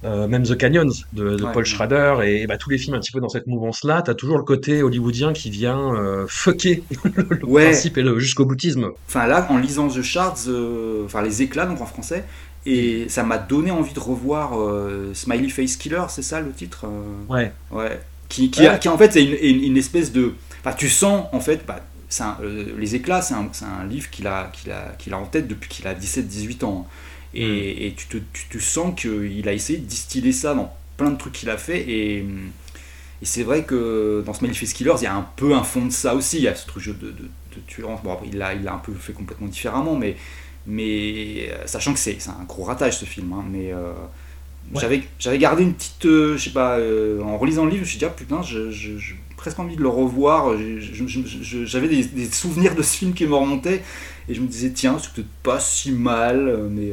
[0.05, 3.21] euh, même The Canyons de, Paul Schrader et, bah, tous les films un petit peu
[3.21, 8.03] dans cette mouvance-là, t'as toujours le côté hollywoodien qui vient euh, fucker le principe et
[8.03, 8.91] le jusqu'au boutisme.
[9.09, 12.25] Enfin là, en lisant The Shards, euh, enfin les éclats donc en français,
[12.67, 14.53] et ça m'a donné envie de revoir
[15.13, 16.87] Smiley Face Killer, c'est ça le titre
[17.29, 17.53] Ouais.
[17.71, 18.01] Ouais.
[18.29, 21.65] Qui, qui, qui en fait c'est une, une, espèce de, enfin tu sens en fait,
[21.67, 21.81] bah,
[22.77, 25.69] les éclats, c'est un, un, livre qu'il a, qu'il a, qu'il a en tête depuis
[25.69, 26.87] qu'il a 17-18 ans.
[27.35, 27.95] Et, mm.
[27.95, 31.33] tu, te, tu, te, sens qu'il a essayé de distiller ça dans plein de trucs
[31.33, 31.81] qu'il a fait.
[31.81, 32.19] Et,
[33.23, 35.87] et c'est vrai que dans ce Manifest Killers, il y a un peu un fond
[35.87, 36.39] de ça aussi.
[36.39, 37.89] Il y a ce truc de, de, de tueur.
[38.03, 40.17] Bon, il l'a il a un peu fait complètement différemment, mais,
[40.67, 43.33] mais euh, sachant que c'est un gros ratage ce film.
[43.33, 43.93] Hein, mais, euh,
[44.75, 47.87] J'avais, j'avais gardé une petite, euh, je sais pas, euh, en relisant le livre, je
[47.87, 48.99] me suis dit, ah putain, j'ai
[49.37, 50.57] presque envie de le revoir.
[51.65, 53.83] J'avais des, des, souvenirs de ce film qui me remontaient,
[54.29, 56.93] et je me disais, tiens, c'est peut-être pas si mal, mais,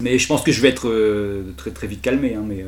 [0.00, 0.90] mais je pense que je vais être
[1.56, 2.34] très, très vite calmé.
[2.34, 2.64] Hein, mais,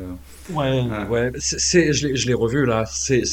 [0.53, 2.85] ouais, ouais, c'est, je l'ai revu là.
[2.85, 3.23] C'est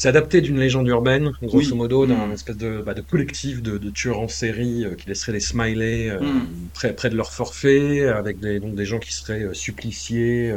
[0.00, 2.32] c'est adapté d'une légende urbaine, grosso modo, d'un mm.
[2.32, 6.08] espèce de, bah, de collectif de, de, tueurs en série euh, qui laisseraient des smileys
[6.08, 6.46] euh, mm.
[6.72, 10.54] près, près, de leur forfait, avec des, donc des gens qui seraient euh, suppliciés,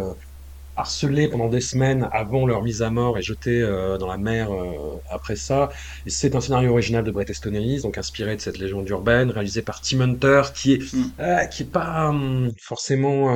[0.76, 4.52] harcelés pendant des semaines avant leur mise à mort et jetés euh, dans la mer
[4.52, 5.70] euh, après ça.
[6.06, 9.30] Et c'est un scénario original de Bret Easton Ellis, donc inspiré de cette légende urbaine,
[9.30, 11.12] réalisé par Tim Hunter, qui est mm.
[11.20, 13.34] euh, qui est pas hum, forcément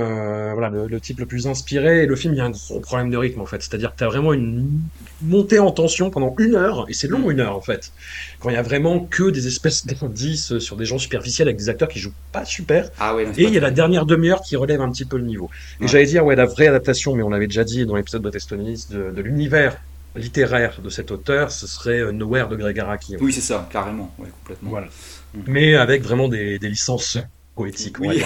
[0.53, 2.03] voilà le, type le plus inspiré.
[2.03, 3.97] Et le film, il y a un gros problème de rythme en fait, c'est-à-dire que
[3.97, 4.81] tu as vraiment une
[5.21, 7.31] montée en tension pendant une heure, et c'est long mm.
[7.31, 7.91] une heure en fait,
[8.39, 11.69] quand il y a vraiment que des espèces d'indices sur des gens superficiels avec des
[11.69, 12.89] acteurs qui jouent pas super.
[12.99, 15.49] Ah et il y a la dernière demi-heure qui relève un petit peu le niveau.
[15.81, 18.29] Et j'allais dire ouais la vraie adaptation, mais on l'avait déjà dit dans l'épisode de
[18.29, 19.77] Testonis, de, de l'univers
[20.17, 23.15] littéraire de cet auteur, ce serait euh, Nowhere de Greg Araki.
[23.19, 24.71] Oui, c'est ça, carrément, ouais, complètement.
[24.71, 24.87] Voilà.
[25.33, 25.39] Mm.
[25.47, 27.17] Mais avec vraiment des, des licences
[27.55, 27.99] poétiques.
[27.99, 28.21] Oui.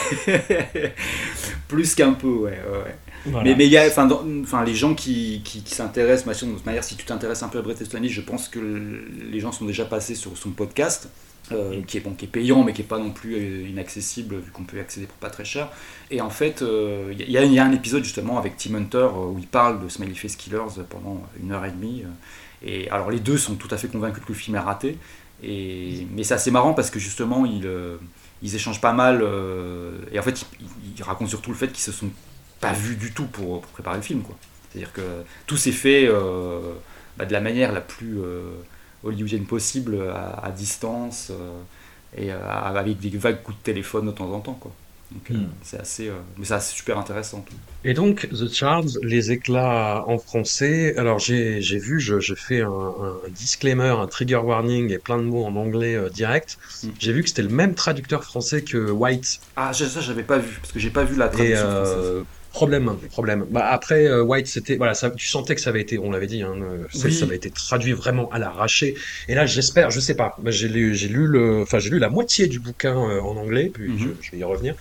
[1.68, 2.52] Plus qu'un peu, ouais.
[2.52, 2.96] ouais.
[3.44, 6.96] Mais, mais il y a, enfin, les gens qui, qui, s'intéressent, de toute manière, si
[6.96, 10.16] tu t'intéresses un peu à Bret Easton je pense que les gens sont déjà passés
[10.16, 11.08] sur son podcast.
[11.52, 14.78] Euh, qui, est, payant mais qui n'est pas non plus euh, inaccessible vu qu'on peut
[14.78, 15.70] y accéder pour pas très cher.
[16.10, 19.48] Et en fait, il euh, y, a un épisode justement avec Tim Hunter où il
[19.48, 22.04] parle de Smiley Face Killers pendant une heure et demie.
[22.64, 24.98] et alors les deux sont tout à fait convaincus que le film est raté.
[25.44, 29.26] Et, mais c'est assez marrant parce que justement ils, échangent pas mal.
[30.14, 30.46] et en fait,
[30.98, 32.12] ils, racontent surtout le fait qu'ils se sont
[32.62, 34.24] pas vus du tout pour, pour préparer le film.
[34.70, 35.02] C'est-à-dire que
[35.48, 36.08] tout s'est fait
[37.18, 38.20] bah, de la manière la plus
[39.04, 41.62] hollywoodienne possible à, distance euh,
[42.18, 44.58] et euh, avec des vagues coups de téléphone de temps en temps.
[44.60, 44.72] Quoi.
[45.12, 45.50] Donc, euh, hmm.
[45.62, 47.44] c'est assez, mais c'est super intéressant.
[47.84, 50.96] Et donc, The Charles, les éclats en français.
[50.98, 55.18] Alors, j'ai, j'ai vu, je, je fais un, un, disclaimer, un trigger warning et plein
[55.18, 56.58] de mots en anglais direct.
[56.84, 56.90] Hmm.
[57.00, 59.42] J'ai vu que c'était le même traducteur français que White.
[59.58, 62.24] Ah, ça, j'avais pas vu, parce que j'ai pas vu la traduction française.
[62.54, 63.46] Problème, problème.
[63.50, 66.28] Bah après euh, White, c'était voilà, ça, tu sentais que ça avait été, on l'avait
[66.28, 68.96] dit, hein, euh, ça avait été traduit vraiment à l'arraché.
[69.30, 71.98] Et là, j'espère, je sais pas, bah, j'ai lu, j'ai lu le, enfin j'ai lu
[71.98, 74.16] la moitié du bouquin euh, en anglais, puis je, mhm.
[74.22, 74.76] je, vais y revenir.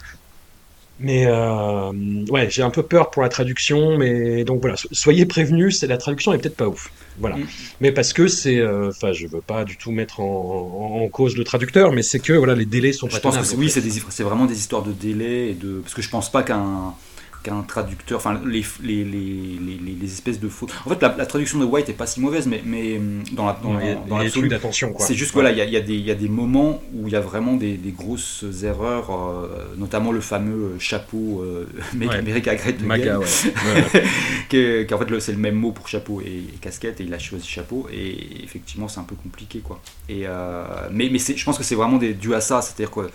[0.99, 5.87] Mais ouais, j'ai un peu peur pour la traduction, mais donc voilà, soyez prévenus, c'est
[5.87, 7.39] la traduction est peut-être pas ouf, voilà.
[7.39, 7.47] Mm.
[7.81, 11.45] Mais parce que c'est, enfin, je veux pas du tout mettre en, en, cause le
[11.45, 13.09] traducteur, mais c'est que voilà, les délais sont.
[13.09, 16.03] Je pense que oui, c'est, c'est vraiment des histoires de délais et de, parce que
[16.03, 16.95] je pense pas qu'un
[17.43, 19.59] qu'un traducteur, enfin les, les, les,
[20.01, 20.73] les, espèces de fautes.
[20.85, 23.59] En fait, la, traduction de White est pas si mauvaise, mais, mais hum, dans la
[23.63, 23.73] dans,
[24.07, 26.83] dans d'attention C'est juste voilà, il y a, y, a des, y a des moments
[26.95, 31.67] où il y a vraiment des, des grosses erreurs, euh, notamment le fameux chapeau euh,
[32.11, 33.27] America Great Maga, ouais.
[34.49, 37.47] qui en fait c'est le même mot pour chapeau et, casquette et il a choisi
[37.47, 39.81] chapeau et effectivement c'est un peu compliqué quoi.
[40.09, 43.11] Et euh, mais mais je pense que c'est vraiment des, dû à ça, c'est-à-dire que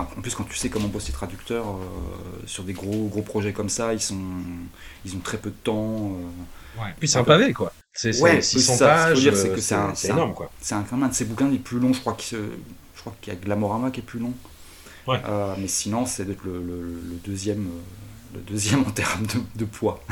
[0.00, 3.68] en plus, quand tu sais comment bosser traducteur euh, sur des gros gros projets comme
[3.68, 4.20] ça, ils sont
[5.04, 6.16] ils ont très peu de temps.
[6.78, 6.94] Euh, ouais.
[6.98, 7.72] Puis c'est un pavé quoi.
[7.92, 9.30] C'est ouais, 600 pages.
[9.34, 10.50] c'est que c'est énorme quoi.
[10.60, 12.38] C'est un, un de ses bouquins les plus longs, je crois qu'il
[13.20, 14.32] qu'il y a Glamorama qui est plus long.
[15.06, 15.20] Ouais.
[15.28, 17.68] Euh, mais sinon, c'est d'être le, le, deuxième
[18.32, 20.02] le deuxième en termes de, de poids.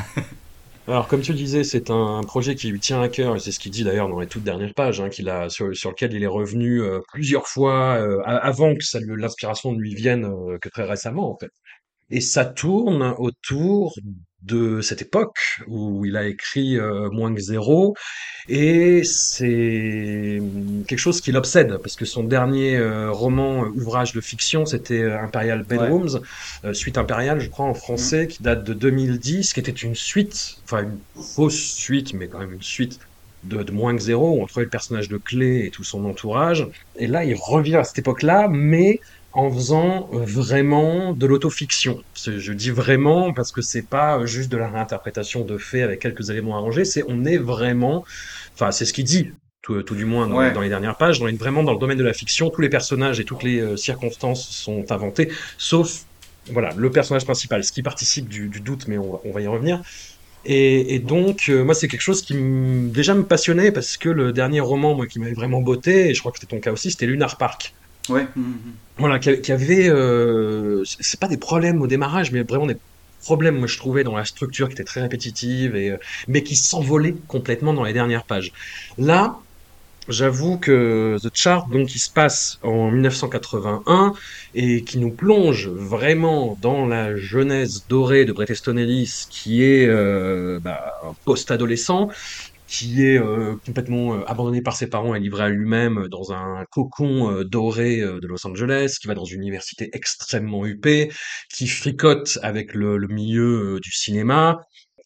[0.85, 3.53] Alors, comme tu le disais, c'est un projet qui lui tient à cœur, et c'est
[3.53, 6.23] ce qu'il dit d'ailleurs dans les toutes dernières pages, hein, qu'il a, sur, lequel il
[6.23, 8.81] est revenu euh, plusieurs fois euh, avant que
[9.15, 11.51] l'inspiration ne lui vienne euh, que très récemment, en fait.
[12.09, 13.95] Et ça tourne autour
[14.45, 17.95] de cette époque où il a écrit euh, Moins que zéro.
[18.49, 20.41] Et c'est
[20.87, 25.09] quelque chose qui l'obsède parce que son dernier euh, roman euh, ouvrage de fiction c'était
[25.13, 26.19] Imperial Bedrooms
[26.73, 30.83] suite impériale je crois en français qui date de 2010 qui était une suite enfin
[30.83, 32.99] une fausse suite mais quand même une suite
[33.45, 36.03] de, de moins que zéro où on trouvait le personnage de Clé et tout son
[36.03, 36.67] entourage.
[36.97, 38.99] Et là il revient à cette époque là mais
[39.33, 42.01] en faisant euh, vraiment de l'autofiction.
[42.15, 45.99] Je dis vraiment parce que c'est pas euh, juste de la réinterprétation de faits avec
[45.99, 48.05] quelques éléments arrangés, c'est on est vraiment,
[48.53, 51.35] enfin c'est ce qu'il dit, tout, tout, du moins dans, les dernières pages, on est
[51.37, 54.47] vraiment dans le domaine de la fiction, tous les personnages et toutes les euh, circonstances
[54.47, 56.03] sont inventés, sauf
[56.51, 59.47] voilà le personnage principal, ce qui participe du, du doute, mais on, on, va y
[59.47, 59.81] revenir.
[60.45, 64.59] Et, et donc moi c'est quelque chose qui déjà me passionnait parce que le dernier
[64.59, 67.05] roman moi qui m'avait vraiment botté, et je crois que c'était ton cas aussi, c'était
[67.05, 67.73] Lunar Park.
[68.09, 68.27] Ouais.
[68.97, 72.77] Voilà, qui, avait, euh, c'est pas des problèmes au démarrage, mais vraiment des
[73.23, 76.55] problèmes, moi je trouvais, dans la structure qui était très répétitive, et, euh, mais qui
[76.55, 78.51] s'envolait complètement dans les dernières pages.
[78.97, 79.39] Là,
[80.09, 84.13] J'avoue que The Chart, donc, qui se passe en 1981
[84.53, 89.87] et qui nous plonge vraiment dans la jeunesse dorée de Bret Easton Ellis, qui est
[89.87, 92.09] euh, bah, un post-adolescent,
[92.73, 96.65] qui est euh, complètement euh, abandonné par ses parents et livré à lui-même dans un
[96.71, 101.11] cocon euh, doré euh, de Los Angeles, qui va dans une université extrêmement huppée,
[101.53, 104.59] qui fricote avec le, le milieu euh, du cinéma,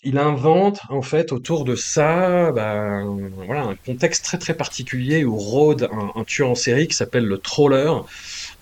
[0.03, 5.35] il invente en fait autour de ça ben, voilà, un contexte très très particulier où
[5.35, 7.91] rôde un, un tueur en série qui s'appelle le Troller.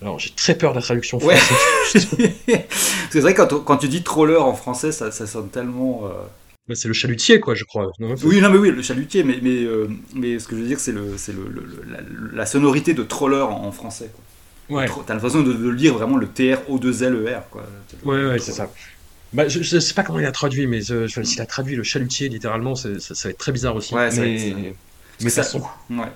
[0.02, 1.36] Alors j'ai très peur de la traduction Ouais.
[1.38, 1.66] française.
[3.10, 6.04] c'est vrai, quand, quand tu dis troller en français, ça, ça sonne tellement.
[6.06, 6.10] euh,
[6.74, 7.92] c'est le chalutier quoi, je crois.
[8.00, 10.68] non Oui, non, mais oui, le chalutier, mais, mais, euh, mais ce que je veux
[10.68, 11.46] dire, c'est le, c'est le,
[11.90, 12.00] la,
[12.34, 14.10] la sonorité de troller en, en français.
[14.68, 14.78] quoi.
[14.78, 17.50] ouais, T'as l'impression de, de lire vraiment le TR-O2-L-E-R.
[17.52, 17.66] Quoi.
[18.06, 18.72] ouais, ouais, c'est ça.
[19.34, 21.76] Bah, je, je sais pas comment il a traduit, mais je, je- s'il a traduit
[21.76, 23.94] le chalutier littéralement, ça, ça va être très bizarre aussi.
[23.94, 24.76] Ouais, ça mais, être-
[25.22, 25.64] mais ça- passons.
[25.90, 26.12] Ouais.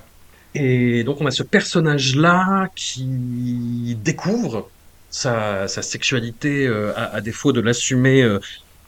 [0.54, 4.68] Et donc on a ce personnage-là qui découvre
[5.10, 8.40] sa, sa sexualité euh, à, à défaut de l'assumer euh,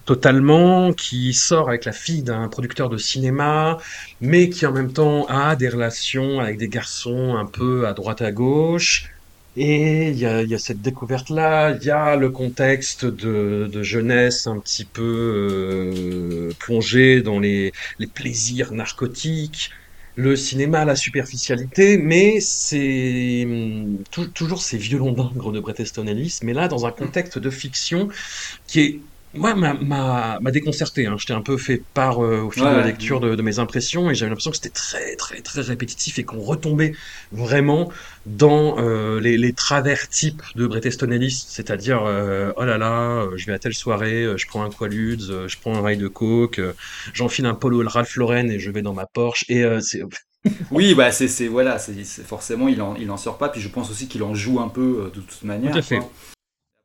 [0.04, 3.78] totalement, qui sort avec la fille d'un producteur de cinéma,
[4.20, 8.22] mais qui en même temps a des relations avec des garçons un peu à droite
[8.22, 9.10] à gauche.
[9.54, 14.86] Et il y a, cette découverte-là, il y a le contexte de, jeunesse un petit
[14.86, 17.72] peu euh, plongé dans les,
[18.14, 19.70] plaisirs narcotiques,
[20.14, 23.46] le cinéma, la superficialité, mais c'est
[24.10, 27.50] tou- toujours ces violons d'ingres de Bret Easton Ellis, mais là dans un contexte de
[27.50, 28.08] fiction
[28.66, 29.00] qui est
[29.35, 31.07] moi m'a m'a déconcerté.
[31.07, 31.16] Hein.
[31.18, 34.11] J'étais un peu fait part euh, au fil de la lecture de, de mes impressions
[34.11, 36.92] et j'avais l'impression que c'était très très très répétitif et qu'on retombait
[37.33, 37.90] vraiment
[38.27, 43.23] dans euh, les, les travers types de Bret Easton Ellis, c'est-à-dire euh, oh là là,
[43.23, 45.81] euh, je vais à telle soirée, euh, je prends un Quaaludes, euh, je prends un
[45.81, 46.73] rail de coke, euh,
[47.14, 50.03] j'enfile un polo Ralph Lauren et je vais dans ma Porsche et euh, c'est
[50.71, 53.49] Oui, bah c'est c'est- voilà, c'est c'est- forcément il en, il en sort pas.
[53.49, 55.73] Puis je pense aussi qu'il en joue un peu euh, de toute manière.
[55.73, 55.99] Tout à fait.
[55.99, 56.11] quoi.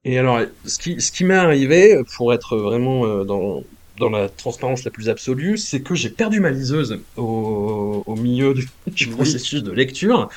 [0.09, 3.61] Et alors, ce qui, ce qui m'est arrivé, pour être vraiment euh, dans,
[3.99, 8.53] dans la transparence la plus absolue, c'est que j'ai perdu ma liseuse au, au milieu
[8.53, 9.11] du, du Oui.
[9.11, 10.29] processus de lecture.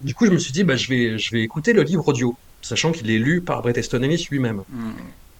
[0.00, 2.38] Du coup, je me suis dit, bah, je vais, je vais écouter le livre audio,
[2.62, 4.62] sachant qu'il est lu par Bret Easton Ellis lui-même.
[4.70, 4.92] Mm.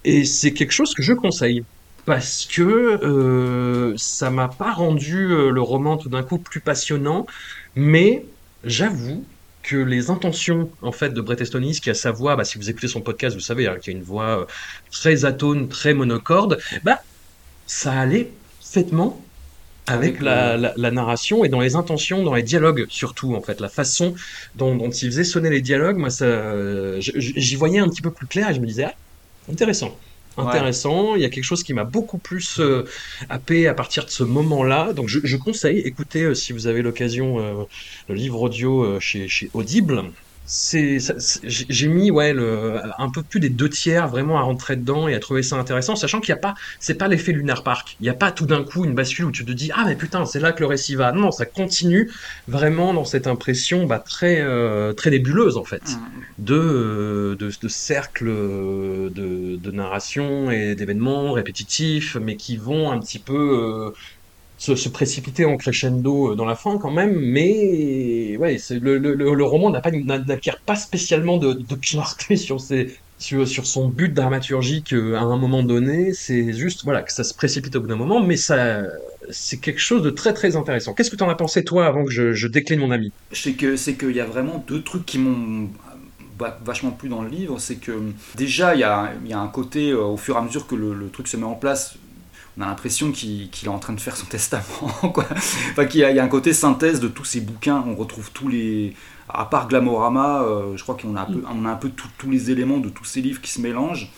[0.04, 1.64] Et c'est quelque chose que je conseille.
[2.04, 7.26] Parce que euh, ça m'a pas rendu euh, le roman tout d'un coup plus passionnant,
[7.74, 8.24] mais
[8.64, 9.24] j'avoue
[9.68, 12.58] que les intentions en fait de Bret Easton Ellis, qui a sa voix, bah, si
[12.58, 14.46] vous écoutez son podcast, vous savez, hein, qui a une voix euh,
[14.90, 16.98] très atone, très monocorde, bah
[17.66, 19.28] ça allait parfaitement
[19.86, 23.42] avec la, le- la, la narration et dans les intentions, dans les dialogues surtout en
[23.42, 24.14] fait, la façon
[24.54, 28.12] dont, dont il faisait sonner les dialogues, moi ça, euh, j'y voyais un petit peu
[28.12, 28.94] plus clair et je me disais ah,
[29.52, 29.98] intéressant,
[30.38, 31.16] Intéressant.
[31.16, 32.84] Il y a quelque chose qui m'a beaucoup plus euh,
[33.28, 34.92] happé à partir de ce moment-là.
[34.92, 37.64] Donc je, je conseille, écoutez euh, si vous avez l'occasion euh,
[38.08, 40.04] le livre audio euh, chez, chez Audible.
[40.50, 40.96] C'est,
[41.44, 45.14] j'ai mis ouais le, un peu plus des deux tiers vraiment à rentrer dedans et
[45.14, 47.96] à trouver ça intéressant, sachant qu'il n'y a pas, c'est pas l'effet Lunar Park.
[48.00, 49.94] Il n'y a pas tout d'un coup une bascule où tu te dis ah mais
[49.96, 51.12] putain c'est là que le récit va.
[51.12, 52.10] Non, ça continue
[52.46, 56.22] vraiment dans cette impression bah, très euh, très nébuleuse en fait Mm.
[56.38, 62.90] de, euh, de, de cercles euh, de, de narration et d'événements répétitifs, mais qui vont
[62.90, 63.90] un petit peu euh,
[64.58, 67.18] se, précipiter en crescendo euh, dans la fin quand même.
[67.18, 72.36] Mais ouais, le, roman n'acquiert pas spécialement de, de clarté
[73.18, 76.12] sur son but dramaturgique euh, à un moment donné.
[76.12, 80.02] C'est juste voilà que ça se précipite au bout d'un moment, mais c'est quelque chose
[80.02, 80.92] de très très intéressant.
[80.92, 83.12] Qu'est-ce que tu en as pensé toi avant que je, je décline mon ami?
[83.32, 85.68] C'est que qu'il y a vraiment deux trucs qui m'ont
[86.38, 87.58] va- vachement plu dans le livre.
[87.60, 87.92] C'est que
[88.34, 91.28] déjà il y a, un côté euh, au fur et à mesure que le truc
[91.28, 91.96] se met en place.
[92.58, 95.24] On a l'impression qu'il est en train de faire son testament, quoi.
[95.70, 97.84] Enfin, qu'il y, a il un côté synthèse de tous ces bouquins.
[97.86, 98.94] On retrouve tous les,
[99.28, 102.30] à part Glamorama, euh, je crois qu'on a un peu, on a un peu tous
[102.30, 104.10] les éléments de tous ces livres qui se mélangent.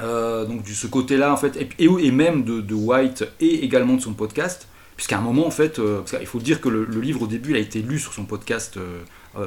[0.00, 4.00] Euh, donc de ce côté-là, en fait, et, et- même de, White et également de
[4.00, 7.26] son podcast, puisqu'à un moment, en fait, euh, qu'il faut dire que le, livre au
[7.26, 8.78] début, il a été lu sur son podcast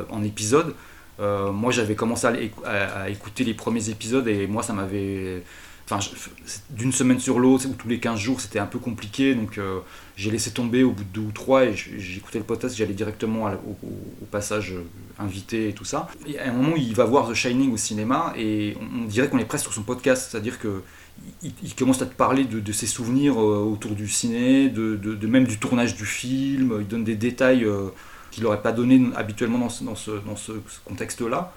[0.09, 0.75] en épisode.
[1.19, 2.25] Moi, j'avais commencé
[2.65, 5.43] à écouter les premiers épisodes et moi, ça m'avait.
[5.91, 6.07] Enfin,
[6.69, 9.79] d'une semaine sur l'autre, ou tous les 15 jours, c'était un peu compliqué, donc euh,
[10.15, 13.47] j'ai laissé tomber au bout de deux ou trois et j'écoutais le podcast, j'allais directement
[13.47, 14.83] au, passage euh,
[15.17, 16.07] invité et tout ça.
[16.27, 19.39] Et à un moment, il va voir The Shining au cinéma et on, dirait qu'on
[19.39, 20.83] est presque sur son podcast, c'est-à-dire que
[21.41, 25.45] il, il commence à te parler de, ses souvenirs euh, autour du ciné, de, même
[25.45, 27.65] du tournage du film, il donne des détails
[28.29, 30.51] qu'il n'aurait pas donné habituellement dans ce
[30.85, 31.51] contexte-là.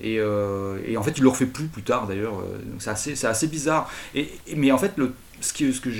[0.00, 2.40] Et, euh, et en fait, il le refait plus plus tard d'ailleurs.
[2.40, 3.90] Euh, donc C'est assez, c'est assez bizarre.
[4.14, 4.94] Et, mais en fait,
[5.40, 5.90] ce, qui, que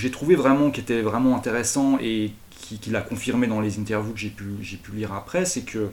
[0.00, 4.18] j'ai trouvé vraiment qui était vraiment intéressant et qu'il a confirmé dans les interviews que
[4.18, 4.30] j'ai
[4.76, 5.90] pu, lire après, c'est que,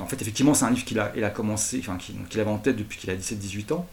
[0.00, 2.98] en fait, effectivement, c'est un livre qu'il a, commencé, enfin, qu'il avait en tête depuis
[2.98, 3.86] qu'il a 17-18 ans.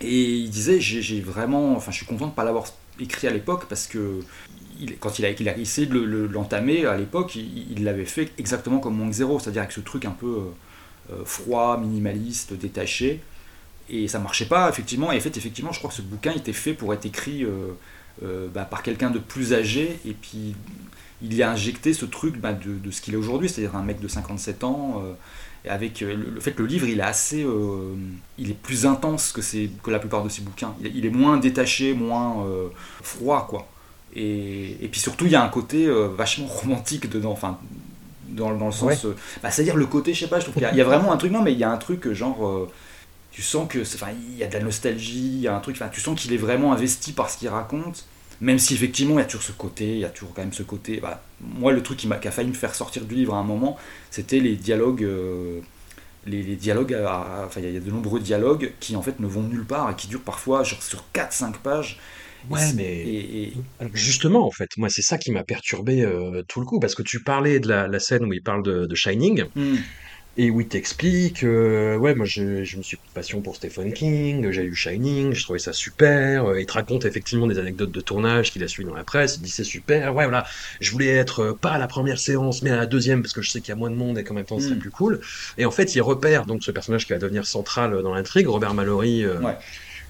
[0.00, 2.66] Et il disait, j'ai vraiment, enfin, je suis content de ne pas l'avoir
[3.00, 4.20] écrit à l'époque parce que
[5.00, 5.98] quand il a, essayé de
[6.32, 10.10] l'entamer à l'époque, il l'avait fait exactement comme Monk Zero, c'est-à-dire avec ce truc un
[10.10, 10.50] peu euh,
[11.24, 13.20] froid, minimaliste, détaché.
[13.90, 15.12] Et ça marchait pas, effectivement.
[15.12, 18.48] Et en fait, effectivement, je crois que ce bouquin était fait pour être écrit euh,
[18.54, 19.98] bah, par quelqu'un de plus âgé.
[20.06, 20.54] Et puis,
[21.22, 24.00] il y a injecté ce truc bah, de, ce qu'il est aujourd'hui, c'est-à-dire un mec
[24.00, 25.02] de 57 ans
[25.68, 27.94] avec euh, le, fait que le livre il est assez euh,
[28.38, 29.40] il est plus intense que,
[29.82, 32.68] que la plupart de ses bouquins il, est moins détaché moins euh,
[33.02, 33.66] froid quoi
[34.14, 37.38] et, et, puis surtout il y a un côté vachement romantique dedans
[38.28, 39.06] dans, dans le sens
[39.42, 41.12] bah, c'est à dire le côté je sais pas je trouve qu'il y, a vraiment
[41.12, 42.68] un truc non mais il y a un truc genre
[43.30, 45.76] tu sens que enfin il y a de la nostalgie il y a un truc
[45.76, 48.06] enfin tu sens qu'il est vraiment investi par ce qu'il raconte
[48.40, 50.52] même si effectivement il y a toujours ce côté, il y a toujours quand même
[50.52, 51.00] ce côté.
[51.00, 53.44] Bah, moi, le truc qui m'a a failli me faire sortir du livre à un
[53.44, 53.76] moment,
[54.10, 55.04] c'était les dialogues.
[55.04, 55.60] Euh,
[56.26, 59.66] les, dialogues, enfin il y a de nombreux dialogues qui en fait ne vont nulle
[59.66, 62.00] part et qui durent parfois genre, sur 4-5 pages.
[62.50, 63.52] Ouais, mais
[63.92, 67.02] justement, en fait, moi, c'est ça qui m'a perturbé euh, tout le coup, parce que
[67.02, 69.44] tu parlais de la, scène où il parle de, Shining.
[69.54, 69.76] Hmm
[70.36, 74.50] et où il t'explique, euh, ouais, moi je, je, me suis passion pour Stephen King,
[74.50, 76.46] j'ai lu Shining, je trouvais ça super.
[76.46, 79.36] Euh, il te raconte effectivement des anecdotes de tournage qu'il a suivi dans la presse.
[79.36, 80.44] Il dit c'est super, ouais, voilà,
[80.80, 83.42] je voulais être euh, pas à la première séance, mais à la deuxième parce que
[83.42, 84.78] je sais qu'il y a moins de monde et qu'en même temps c'est mm.
[84.78, 85.20] plus cool.
[85.56, 88.74] Et en fait, il repère donc ce personnage qui va devenir central dans l'intrigue, Robert
[88.74, 89.24] Mallory.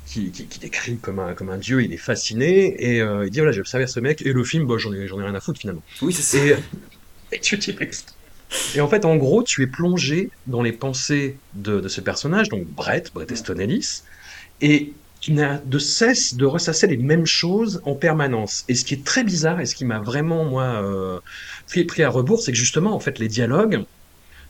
[0.07, 3.39] Qui, qui, qui, décrit comme un, comme un dieu, il est fasciné, et il dit
[3.39, 5.61] voilà, j'ai observé ce mec, et le film, bah, j'en ai, ai rien à foutre
[5.61, 5.83] finalement.
[6.03, 6.45] Oui, c'est ça.
[6.45, 6.57] Et,
[7.33, 7.75] et tu dis,
[8.75, 12.67] et en fait, en gros, tu es plongé dans les pensées de, ce personnage, donc
[12.67, 14.03] Brett, Brett Easton Ellis,
[14.61, 18.65] et tu n'as de cesse de ressasser les mêmes choses en permanence.
[18.69, 21.21] Et ce qui est très bizarre, et ce qui m'a vraiment, moi, euh,
[21.89, 23.85] pris, à rebours, c'est que justement, en fait, les dialogues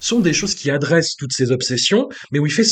[0.01, 2.67] sont des choses qui adressent toutes ces obsessions, mais où il fait,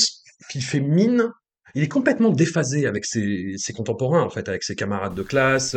[0.54, 1.30] il fait mine
[1.74, 5.76] il est complètement déphasé avec ses, contemporains, en fait, avec ses camarades de classe,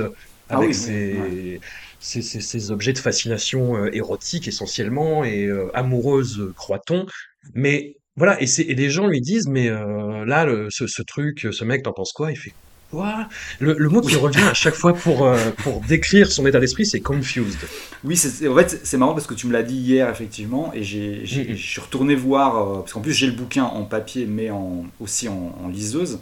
[0.49, 1.59] ah avec ses,
[1.99, 7.05] ces, objets de fascination euh, érotique essentiellement et euh, amoureuse, croit-on.
[7.53, 11.83] Mais voilà, et, et les gens lui disent, mais euh, là, ce, truc, ce mec,
[11.83, 12.31] t'en penses quoi?
[12.31, 12.53] Il fait
[12.91, 13.27] quoi?
[13.59, 17.57] Le, mot qui revient à chaque fois pour, pour décrire son état d'esprit, c'est confused.
[18.03, 20.83] Oui, c'est, en fait, c'est marrant parce que tu me l'as dit hier, effectivement, et
[20.83, 24.85] j'ai, je suis retourné voir, parce qu'en plus j'ai le bouquin en papier, mais en,
[24.99, 26.19] aussi en liseuse.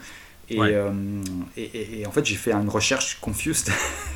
[0.52, 0.92] Euh,
[1.58, 3.70] et, et, en fait, j'ai fait une recherche confused.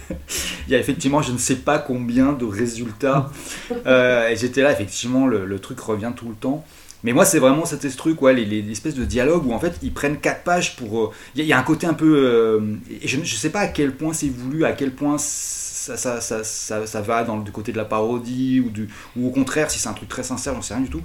[0.67, 3.31] Il y a effectivement, je ne sais pas combien de résultats.
[3.85, 6.65] Euh, et j'étais là, effectivement, le, truc revient tout le temps.
[7.07, 9.93] Mais moi, c'est vraiment cet truc, ouais, les, espèces de dialogues où en fait ils
[9.93, 11.05] prennent quatre pages pour.
[11.05, 12.77] Euh, il y, a un côté un peu.
[13.01, 15.95] et je ne sais pas à quel point c'est voulu, à quel point ça,
[16.99, 19.93] va dans le côté de la parodie ou, du, ou au contraire, si c'est un
[19.93, 21.01] truc très sincère, j'en sais rien du tout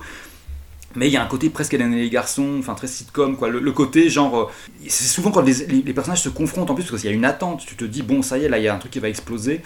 [0.97, 3.49] mais il y a un côté presque Hélène et les garçons, enfin très sitcom, quoi.
[3.49, 4.37] Le, côté genre.
[4.37, 4.47] Euh,
[4.89, 7.25] c'est souvent quand les, les, personnages se confrontent en plus, parce qu'il y a une
[7.25, 8.99] attente, tu te dis, bon, ça y est, là, il y a un truc qui
[8.99, 9.61] va exploser.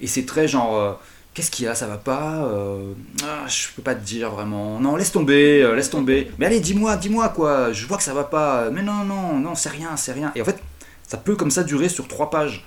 [0.00, 0.98] Et c'est très genre.
[1.38, 4.30] Euh, qu'est-ce qu'il y a, ça va pas euh, ah, Je peux pas te dire
[4.30, 4.80] vraiment.
[4.80, 6.30] Non, laisse tomber, laisse tomber.
[6.38, 8.70] Mais allez, dis-moi, dis-moi quoi, je vois que ça va pas.
[8.70, 10.32] Mais non, non, non, c'est rien, c'est rien.
[10.34, 10.58] Et en fait,
[11.06, 12.64] ça peut comme ça durer sur trois pages.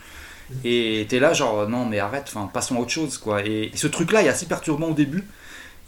[0.66, 3.46] Et t'es là, genre, non, mais arrête, enfin, passons à autre chose, quoi.
[3.46, 5.24] Et, ce truc-là est assez perturbant au début.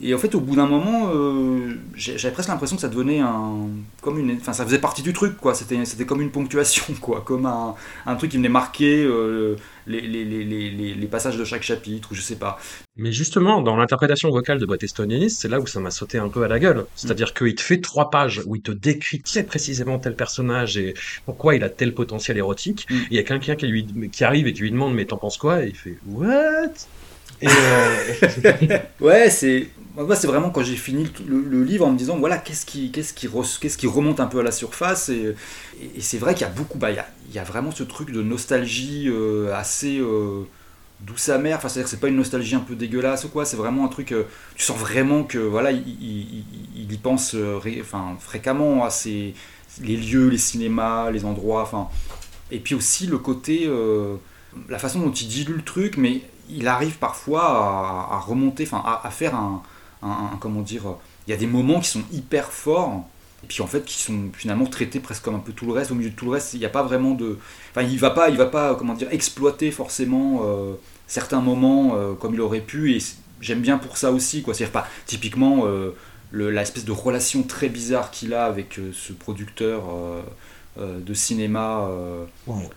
[0.02, 3.68] Et en fait, au bout d'un moment, euh, j'avais presque l'impression que ça devenait un,
[4.02, 5.54] comme une, enfin, ça faisait partie du truc, quoi.
[5.54, 9.56] C'était, comme une ponctuation, quoi, comme un, truc qui venait marquer euh,
[9.88, 12.60] les, les, les, les, passages de chaque chapitre, ou je sais pas.
[12.96, 16.30] Mais justement, dans l'interprétation vocale de Brett Easton c'est là où ça m'a sauté un
[16.30, 16.86] peu à la gueule.
[16.96, 17.38] C'est-à-dire mm.
[17.38, 20.94] qu'il te fait trois pages où il te décrit très précisément tel personnage et
[21.26, 22.88] pourquoi il a tel potentiel érotique.
[22.90, 22.96] Mm.
[23.12, 25.38] Il y a quelqu'un qui lui, qui arrive et qui lui demande mais t'en penses
[25.38, 25.64] quoi?
[25.64, 26.74] Et il fait what?
[27.42, 28.78] Et euh...
[29.02, 32.66] ouais, c'est moi, c'est vraiment quand j'ai fini le, livre en me disant voilà, qu'est-ce
[32.66, 35.10] qui, qu'est-ce qui, qui remonte un peu à la surface.
[35.10, 35.36] Et,
[36.00, 37.84] c'est vrai qu'il y a beaucoup, bah, il, y a, il y a vraiment ce
[37.84, 40.48] truc de nostalgie euh, assez euh,
[41.02, 41.58] douce amère.
[41.58, 43.88] Enfin, c'est-à-dire que c'est pas une nostalgie un peu dégueulasse ou quoi, c'est vraiment un
[43.88, 44.14] truc.
[44.14, 44.24] Euh,
[44.56, 49.36] tu sens vraiment que voilà, il, y pense enfin, fréquemment à ces,
[49.82, 51.62] les lieux, les cinémas, les endroits.
[51.62, 51.90] Enfin,
[52.50, 53.70] et puis aussi le côté.
[54.70, 57.44] la façon dont il dilue le truc, mais il arrive parfois
[58.12, 59.62] à, remonter, enfin à, faire un,
[60.40, 60.84] comment dire,
[61.28, 63.06] il y a des moments qui sont hyper forts
[63.44, 65.92] et puis en fait qui sont finalement traités presque comme un peu tout le reste
[65.92, 67.38] au milieu de tout le reste il n'y a pas vraiment de
[67.72, 70.74] enfin il va pas il va pas comment dire exploiter forcément euh,
[71.08, 73.00] certains moments euh, comme il aurait pu et
[73.42, 75.92] j'aime bien pour ça aussi quoi c'est pas typiquement euh,
[76.32, 79.84] l'espèce de relation très bizarre qu'il a avec ce producteur
[80.80, 81.88] de cinéma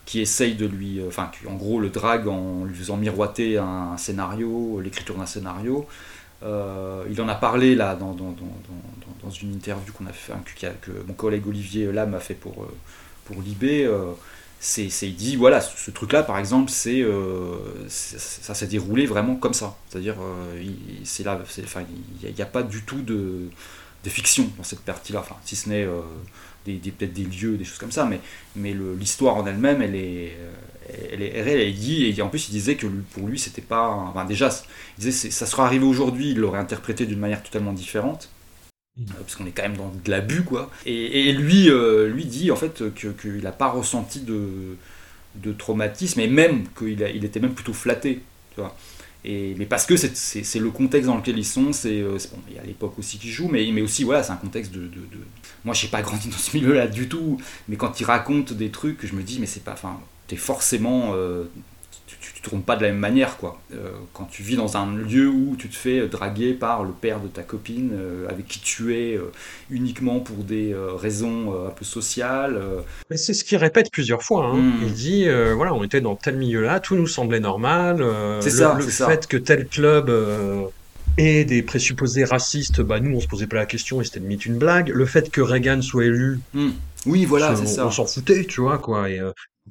[0.05, 1.01] qui essaye de lui.
[1.09, 5.87] Enfin, en gros le drague en lui faisant miroiter un, scénario, l'écriture d'un scénario.
[6.43, 8.47] Il en a parlé là dans, dans, dans,
[9.22, 10.32] dans une interview qu'on a fait,
[10.82, 12.66] que, mon collègue Olivier Lam a fait pour,
[13.24, 13.89] pour Libé
[14.59, 17.57] c'est, il dit voilà ce, truc là par exemple c'est, euh,
[17.89, 19.76] ça s'est déroulé vraiment comme ça.
[19.89, 20.62] C'est à dire euh,
[21.05, 21.82] c'est là enfin
[22.22, 23.49] il n'y a, pas du tout de,
[24.05, 26.01] de, fiction dans cette partie là enfin si ce n'est euh,
[26.64, 28.20] des, peut-être des lieux des choses comme ça mais
[28.57, 30.37] mais l'histoire en elle-même elle est
[31.12, 34.51] elle elle dit et en plus il disait que pour lui c'était pas enfin déjà
[34.99, 38.28] il disait ça sera arrivé aujourd'hui il l'aurait interprété d'une manière totalement différente
[38.99, 40.70] euh, parce qu'on est quand même dans de l'abus quoi.
[40.87, 44.76] Et, lui, euh, lui dit en fait qu'il n'a pas ressenti de,
[45.34, 48.22] de, traumatisme et même qu'il il était même plutôt flatté,
[48.55, 48.74] tu vois.
[49.24, 52.57] Et, mais parce que c'est le contexte dans lequel ils sont, c'est euh, bon, il
[52.57, 54.87] y a l'époque aussi qui joue, mais, mais aussi voilà, c'est un contexte de, de,
[54.87, 55.18] de...
[55.64, 59.05] Moi, j'ai pas grandi dans ce milieu-là du tout, mais quand il raconte des trucs,
[59.05, 61.14] je me dis mais c'est pas, enfin, t'es forcément
[62.49, 63.61] tourne pas de la même manière quoi.
[63.72, 67.20] Euh, quand tu vis dans un lieu où tu te fais draguer par le père
[67.20, 69.33] de ta copine euh, avec qui tu es euh,
[69.68, 72.61] uniquement pour des raisons un peu sociales.
[73.11, 74.47] Mais c'est ce qu'il répète plusieurs fois.
[74.47, 74.57] Hein.
[74.57, 74.72] Hmm.
[74.83, 78.05] Il dit voilà, on était dans tel milieu-là, tout nous semblait normal.
[78.41, 78.74] c'est ça.
[78.79, 80.12] Le fait que tel club
[81.18, 84.47] ait des présupposés racistes, bah nous on se posait pas la question et c'était limite
[84.47, 84.91] une blague.
[84.91, 86.39] Le fait que Reagan soit élu.
[86.55, 86.70] Hmm.
[87.07, 87.87] Oui, voilà, c'est ça.
[87.87, 89.09] On s'en foutait, tu vois, quoi.
[89.09, 89.20] Et,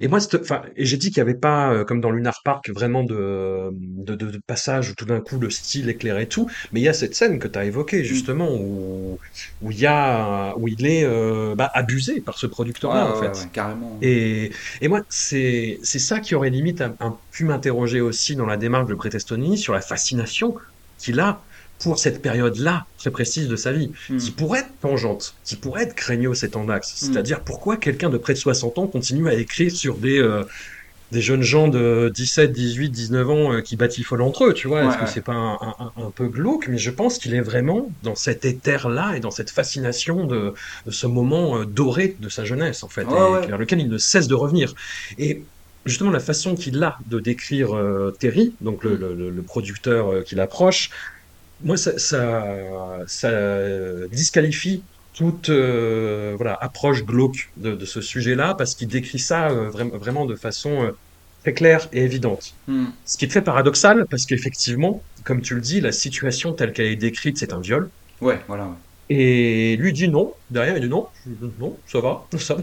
[0.02, 2.70] et moi, enfin, et j'ai dit qu'il n'y avait pas, euh, comme dans Lunar Park,
[2.70, 6.84] vraiment de, de, de, passage où tout d'un coup le style éclairait tout, mais il
[6.84, 8.04] y a cette scène que tu as évoquée, mm.
[8.04, 9.18] justement, où,
[9.62, 13.50] où, il y a, où il est euh, bah, abusé par ce producteur-là, en fait.
[13.54, 13.98] carrément.
[14.02, 18.88] Et, et moi, c'est ça qui aurait limite un, pu m'interroger aussi dans la démarche
[18.88, 20.56] de Pretestoni sur la fascination
[20.98, 21.42] qu'il a
[21.80, 24.18] pour cette période-là très précise de sa vie, hmm.
[24.18, 26.92] qui pourrait être tangente, qui pourrait être craignos et tendax.
[26.92, 26.96] Hmm.
[27.06, 30.44] C'est-à-dire pourquoi quelqu'un de près de 60 ans continue à écrire sur des, euh,
[31.12, 34.86] des jeunes gens de 17, 18, 19 ans euh, qui batifolent entre eux, tu vois?
[34.86, 35.60] Est-ce que c'est pas
[35.98, 36.68] un, peu glauque?
[36.68, 40.54] Mais je pense qu'il est vraiment dans cet éther-là et dans cette fascination de,
[40.90, 44.36] ce moment euh, doré de sa jeunesse, en fait, vers lequel il ne cesse de
[44.36, 44.74] revenir.
[45.20, 45.44] Et
[45.86, 47.80] justement la façon qu'il a de décrire
[48.18, 49.36] Terry, donc le, hmm.
[49.36, 50.90] le producteur qui l'approche,
[51.64, 53.32] moi, ça, ça,
[54.12, 54.84] disqualifie
[55.16, 60.36] toute euh, voilà, approche glauque de, ce sujet-là, parce qu'il décrit ça euh, vraiment de
[60.36, 60.92] façon euh,
[61.42, 62.54] très claire et évidente.
[62.68, 62.88] Hmm.
[63.06, 66.88] Ce qui est très paradoxal, parce qu'effectivement, comme tu le dis, la situation telle qu'elle
[66.88, 67.90] est décrite, c'est un viol.
[68.20, 68.76] Ouais, voilà.
[69.10, 71.08] Et lui dit non, derrière il dit non,
[71.60, 72.62] non, ça va, ça va.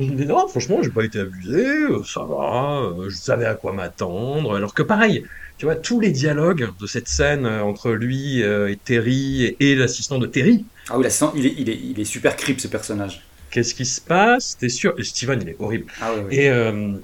[0.00, 1.64] il dit non, franchement, j'ai pas été abusé,
[2.06, 4.56] ça va, je savais à quoi m'attendre.
[4.56, 5.24] Alors que pareil,
[5.62, 9.76] tu vois, tous les dialogues de cette scène euh, entre lui euh, et Terry et,
[9.76, 10.64] l'assistant de Terry.
[10.88, 13.22] Ah oui, l'assistant, il est, il, est, il est super creep ce personnage.
[13.52, 14.56] Qu'est-ce qui se passe?
[14.58, 14.92] T'es sûr?
[15.00, 15.84] Steven, il est horrible.
[16.00, 16.36] Ah oui, oui.
[16.36, 16.94] Et euh,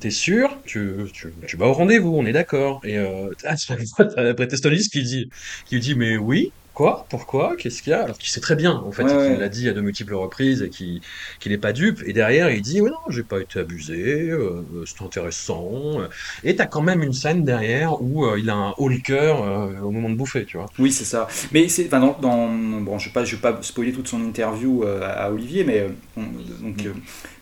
[0.00, 0.56] t'es sûr?
[0.64, 2.80] Tu, tu, tu, vas au rendez-vous, on est d'accord.
[2.82, 3.56] Et euh, ah,
[3.98, 5.28] après qui dit,
[5.66, 7.04] qui dit mais oui, Quoi?
[7.10, 7.54] Pourquoi?
[7.56, 8.02] Qu'est-ce qu'il y a?
[8.04, 10.70] Alors qu'il sait très bien, en fait, qu'il l'a dit à de multiples reprises et
[10.70, 11.02] qu'il
[11.44, 12.02] n'est pas dupe.
[12.06, 15.98] Et derrière, il dit Oui, non, j'ai pas été abusé, euh, c'est intéressant.
[16.44, 19.42] Et t'as quand même une scène derrière où euh, il a un haut le cœur
[19.42, 20.66] euh, au moment de bouffer, tu vois.
[20.78, 21.28] Oui, c'est ça.
[21.52, 24.84] Mais c'est, dans, dans, bon, je vais pas, je vais pas spoiler toute son interview
[24.84, 26.92] à Olivier, mais donc, mm.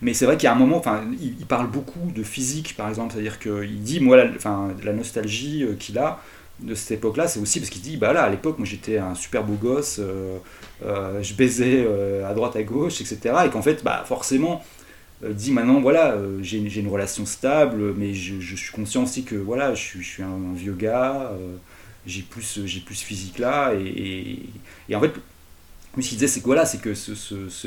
[0.02, 2.74] mais c'est vrai qu'il y a un moment, enfin, il, il, parle beaucoup de physique,
[2.76, 6.20] par exemple, c'est-à-dire qu'il dit, moi, enfin, la nostalgie qu'il a
[6.62, 9.14] de cette époque-là, c'est aussi parce qu'il dit, bah là, à l'époque, moi j'étais un
[9.14, 10.38] super beau gosse, euh,
[10.84, 13.18] euh, je baisais euh, à droite, à gauche, etc.
[13.46, 14.62] Et qu'en fait, bah forcément,
[15.22, 20.00] dit maintenant, voilà, j'ai une relation stable, mais je, suis conscient aussi que voilà, je,
[20.00, 21.32] suis un, vieux gars,
[22.06, 24.38] j'ai plus, j'ai plus physique là, et,
[24.88, 25.12] et, en fait,
[25.96, 27.14] ce qu'il disait, c'est que voilà, c'est que ce,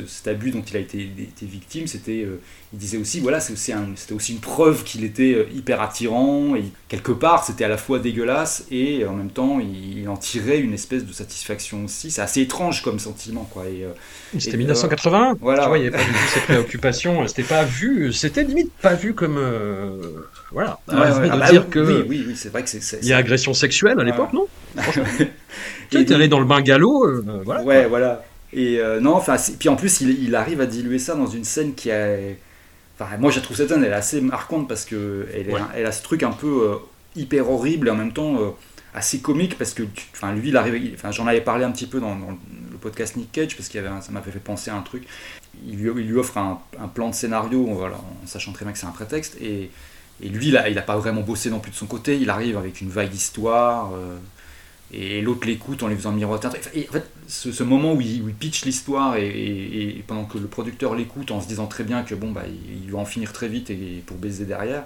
[0.07, 2.39] cet abus dont il a été, été victime, c'était, euh,
[2.71, 6.63] il disait aussi, voilà, c'était aussi, aussi une preuve qu'il était euh, hyper attirant, et
[6.87, 10.73] quelque part, c'était à la fois dégueulasse, et en même temps, il, en tirait une
[10.73, 12.11] espèce de satisfaction aussi.
[12.11, 13.65] C'est assez étrange comme sentiment, quoi.
[13.67, 13.89] Et, euh,
[14.39, 15.63] c'était 1980, voilà.
[15.63, 18.71] tu vois, il n'y avait pas du tout ces préoccupations, c'était pas vu, c'était limite
[18.81, 19.39] pas vu comme,
[20.51, 20.95] voilà, ouais,
[21.29, 23.99] ah bah dire que oui, oui, c'est vrai que c'est, il y a agression sexuelle
[23.99, 24.47] à l'époque, non?
[25.89, 27.63] tu es allé dans le bungalow, euh, voilà.
[27.63, 28.23] Ouais, voilà.
[28.51, 31.43] Et euh, non, enfin, puis en plus, il, il, arrive à diluer ça dans une
[31.43, 32.15] scène qui a.
[32.99, 35.91] Enfin, moi, je trouve cette scène, elle est assez marquante parce que elle, elle a
[35.91, 36.75] ce truc un peu euh,
[37.15, 38.37] hyper horrible et en même temps
[38.93, 40.93] assez comique parce que, enfin, lui, il arrive.
[40.93, 44.11] Enfin, j'en avais parlé un petit peu dans, le podcast Nick Cage parce avait, ça
[44.11, 45.05] m'avait fait penser à un truc.
[45.65, 48.71] Il lui, il lui offre un, un, plan de scénario, voilà, en sachant très bien
[48.73, 49.69] que c'est un prétexte et.
[50.21, 52.17] Et lui, il n'a pas vraiment bossé non plus de son côté.
[52.17, 53.91] Il arrive avec une vague histoire.
[54.93, 56.49] Et l'autre l'écoute en lui faisant miroiter.
[56.73, 61.31] Et en fait, ce, moment où il, pitch l'histoire et, pendant que le producteur l'écoute
[61.31, 64.03] en se disant très bien que bon bah il, va en finir très vite et
[64.05, 64.85] pour baiser derrière,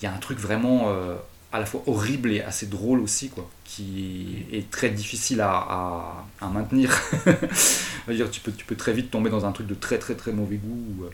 [0.00, 1.16] il y a un truc vraiment euh,
[1.52, 6.96] à la fois horrible et assez drôle aussi quoi, qui est très difficile à, maintenir.
[8.30, 11.04] tu peux très vite tomber dans un truc de très très très mauvais goût.
[11.04, 11.10] Euh,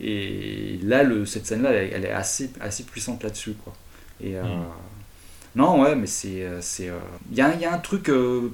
[0.00, 3.72] et là, cette scène-là, elle, est assez assez puissante là-dessus quoi.
[4.20, 4.64] Et euh, mm.
[5.56, 6.42] Non, ouais, mais c'est.
[6.44, 6.98] Euh, Il euh,
[7.32, 8.50] y, a, y, a, un truc euh,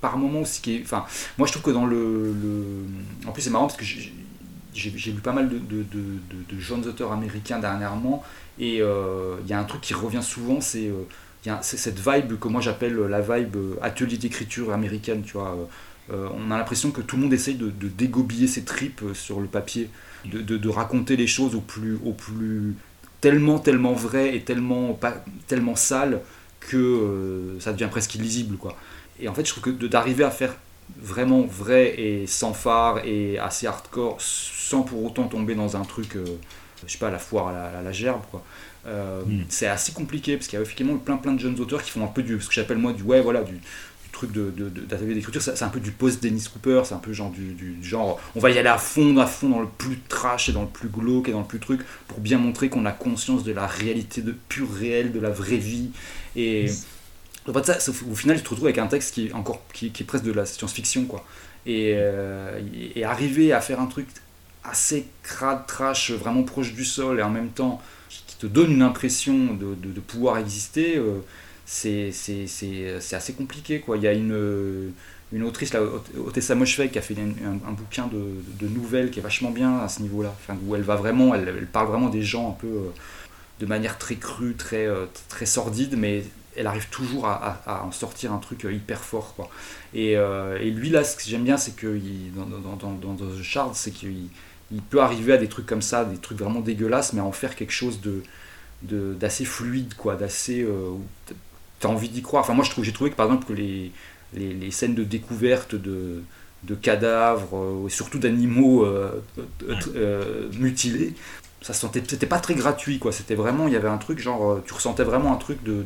[0.00, 0.82] par moment aussi qui est.
[0.82, 1.04] Enfin,
[1.38, 2.34] moi je trouve que dans le.
[3.26, 7.58] En plus, c'est marrant parce que j'ai lu pas mal de, de, jeunes auteurs américains
[7.58, 8.22] dernièrement
[8.58, 10.90] et il y a un truc qui revient souvent, c'est
[11.62, 15.56] cette vibe que moi j'appelle la vibe atelier d'écriture américaine, tu vois.
[16.10, 19.90] on a l'impression que tout le monde essaye de, dégobiller ses tripes sur le papier,
[20.24, 22.76] de, raconter les choses au plus, au plus
[23.20, 26.20] tellement, tellement vrai et tellement, pas, tellement sale
[26.60, 28.56] que euh, ça devient presque illisible.
[28.56, 28.76] Quoi.
[29.20, 30.54] Et en fait, je trouve que d'arriver à faire
[30.98, 36.16] vraiment vrai et sans phare et assez hardcore sans pour autant tomber dans un truc,
[36.16, 36.24] euh,
[36.86, 38.42] je sais pas, la foire à la, gerbe, quoi.
[38.86, 39.44] Euh, mm.
[39.48, 42.02] C'est assez compliqué parce qu'il y a effectivement plein plein de jeunes auteurs qui font
[42.02, 43.60] un peu du ce que j'appelle moi du ouais voilà du,
[44.20, 47.76] truc d'atelier de, d'écriture, c'est un peu du post-Dennis Cooper, c'est un peu genre du,
[47.82, 50.62] genre, on va y aller à fond, à fond dans le plus trash et dans
[50.62, 53.52] le plus glauque et dans le plus truc, pour bien montrer qu'on a conscience de
[53.52, 55.90] la réalité de pur réel, de la vraie vie.
[56.36, 60.04] Et ça, au final, tu te retrouves avec un texte qui est encore, qui, est
[60.04, 61.24] presque de la science-fiction, quoi.
[61.66, 62.60] Et, euh,
[62.94, 64.06] et, arriver à faire un truc
[64.64, 68.82] assez crade, trash, vraiment proche du sol, et en même temps qui, te donne une
[68.82, 70.96] impression de, de, pouvoir exister.
[70.96, 71.20] Euh,
[71.70, 73.80] c'est assez compliqué.
[73.80, 73.96] Quoi.
[73.96, 74.92] Il y a une,
[75.32, 75.80] une autrice, la
[76.26, 80.02] Otessa Moshfegh, qui a fait un, bouquin de, nouvelles qui est vachement bien à ce
[80.02, 80.34] niveau-là,
[80.66, 82.90] où elle va vraiment, elle, parle vraiment des gens un peu euh,
[83.60, 86.24] de manière très crue, très, euh, très sordide, mais
[86.56, 89.34] elle arrive toujours à, en sortir un truc euh, hyper fort.
[89.36, 89.48] Quoi.
[89.94, 92.00] Et, et lui, là, ce que j'aime bien, c'est que
[92.34, 94.28] dans, dans, dans, dans, The Shard, c'est qu'il
[94.72, 97.54] il peut arriver à des trucs comme ça, des trucs vraiment dégueulasses, mais en faire
[97.54, 98.22] quelque chose de
[98.82, 100.66] d'assez fluide, quoi, d'assez
[101.80, 102.44] tu as envie d'y croire.
[102.44, 103.92] Enfin, moi, je trouve, j'ai trouvé que par exemple, que les,
[104.34, 106.22] les, scènes de découverte de,
[106.64, 109.22] de cadavres, euh, et surtout d'animaux euh,
[109.94, 111.14] euh, mutilés,
[111.62, 113.12] ça sentait, c'était pas très gratuit, quoi.
[113.12, 115.84] C'était vraiment, il y avait un truc, genre, tu ressentais vraiment un truc de,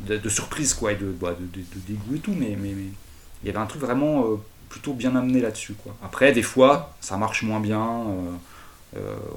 [0.00, 3.50] de, de, surprise, quoi, et de, bah, de, dégoût et tout, mais, mais, il y
[3.50, 4.38] avait un truc vraiment
[4.74, 5.94] plutôt bien amené là-dessus, quoi.
[6.02, 7.80] Après, des fois, ça marche moins bien.
[7.80, 8.32] Euh,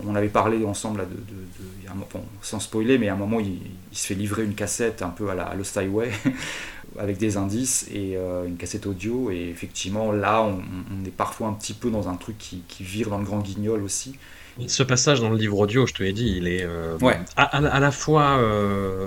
[0.06, 1.36] on avait parlé ensemble, de,
[2.42, 3.60] sans spoiler, mais à un moment, il,
[3.92, 6.12] se fait livrer une cassette un peu à la Lost Highway,
[7.00, 9.32] avec des indices et euh, une cassette audio.
[9.32, 13.18] Et effectivement, là, on, est parfois un petit peu dans un truc qui, vire dans
[13.18, 14.16] le grand guignol aussi.
[14.66, 16.98] Ce passage dans le livre audio, je te l'ai dit, il est euh,
[17.36, 18.42] à, la fois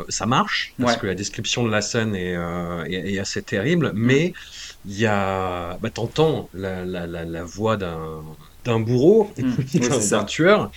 [0.08, 3.96] ça marche parce que la description de la scène est, assez terrible, mm.
[3.96, 4.32] mais
[4.86, 8.22] il y a, bah, t'entends la, la voix d'un
[8.64, 10.70] d'un bourreau, mmh, d'un tueur.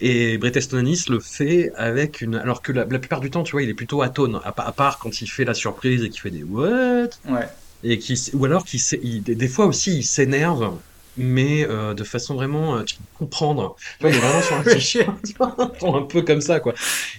[0.00, 2.36] Et Bret Easton le fait avec une.
[2.36, 4.98] Alors que la, plupart du temps, tu vois, il est plutôt atone, à, à part
[4.98, 7.10] quand il fait la surprise et qu'il fait des what?
[7.28, 7.46] Ouais.
[7.82, 10.72] Et qui, ou alors qu'il des fois aussi il s'énerve,
[11.16, 13.76] mais euh, de façon vraiment euh, tu peux comprendre.
[13.98, 15.06] Tu vois, il est vraiment sur un cliché,
[15.40, 16.74] un peu comme ça quoi.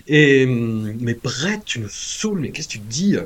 [0.08, 3.18] Et hum, mais Brett, tu me saoules, mais qu'est-ce que tu dis?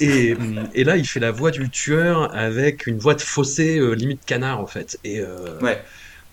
[0.00, 3.78] Et, hum, et là, il fait la voix du tueur avec une voix de fossé
[3.78, 4.98] euh, limite canard en fait.
[5.04, 5.22] Et
[5.62, 5.82] ouais.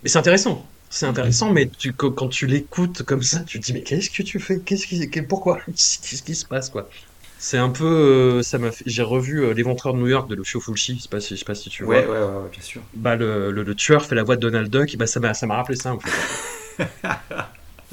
[0.03, 0.65] Mais c'est intéressant.
[0.89, 4.23] C'est intéressant, mais tu, quand tu l'écoutes comme ça, tu te dis mais qu'est-ce que
[4.23, 4.59] tu fais?
[4.59, 5.59] Qu'est-ce qui, pourquoi?
[5.67, 6.89] Qu'est-ce qui se passe quoi?
[7.39, 8.69] C'est un peu, euh, ça m'a.
[8.85, 10.97] J'ai revu euh, l'éventreur de New York de Lucio Fulci.
[10.97, 11.95] Je sais pas si, je sais pas si tu vois.
[11.95, 12.81] Ouais, ouais, ouais, bien sûr.
[12.93, 14.95] Bah le, le, tueur fait la voix de Donald Duck.
[14.97, 16.85] Bah ça m'a, ça m'a rappelé ça en fait.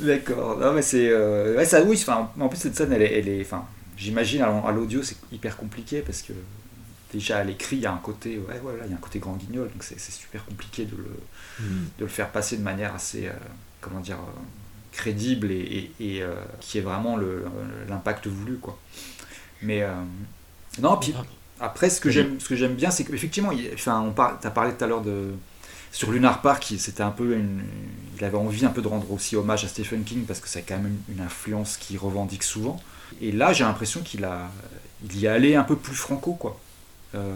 [0.01, 0.59] D'accord.
[0.59, 1.97] Non mais c'est, euh, ouais, ça oui.
[1.99, 3.65] Enfin, en plus cette scène, elle est, elle est, enfin,
[3.97, 6.33] j'imagine à l'audio c'est hyper compliqué parce que
[7.13, 9.19] déjà à l'écrit, il y a un côté, ouais, voilà, il y a un côté
[9.19, 11.07] grand guignol, donc c'est super compliqué de le,
[11.61, 11.65] mm.
[11.99, 13.33] de le faire passer de manière assez, euh,
[13.81, 14.41] comment dire, euh,
[14.93, 17.19] crédible et, et, euh, qui est vraiment
[17.89, 18.79] l'impact voulu, quoi.
[19.63, 19.85] Mais
[20.81, 21.15] non, puis
[21.61, 24.73] après, ce que j'aime, ce que j'aime bien, c'est qu'effectivement, enfin, on tu as parlé
[24.73, 25.33] tout à l'heure de
[25.91, 27.63] sur Lunar Park, c'était un peu une,
[28.17, 30.63] il avait envie un peu de rendre aussi hommage à Stephen King parce que c'est
[30.63, 32.81] quand même une, influence qu'il revendique souvent.
[33.21, 34.51] Et là, j'ai l'impression qu'il a,
[35.05, 36.61] il y est allé un peu plus franco, quoi.
[37.15, 37.33] Euh,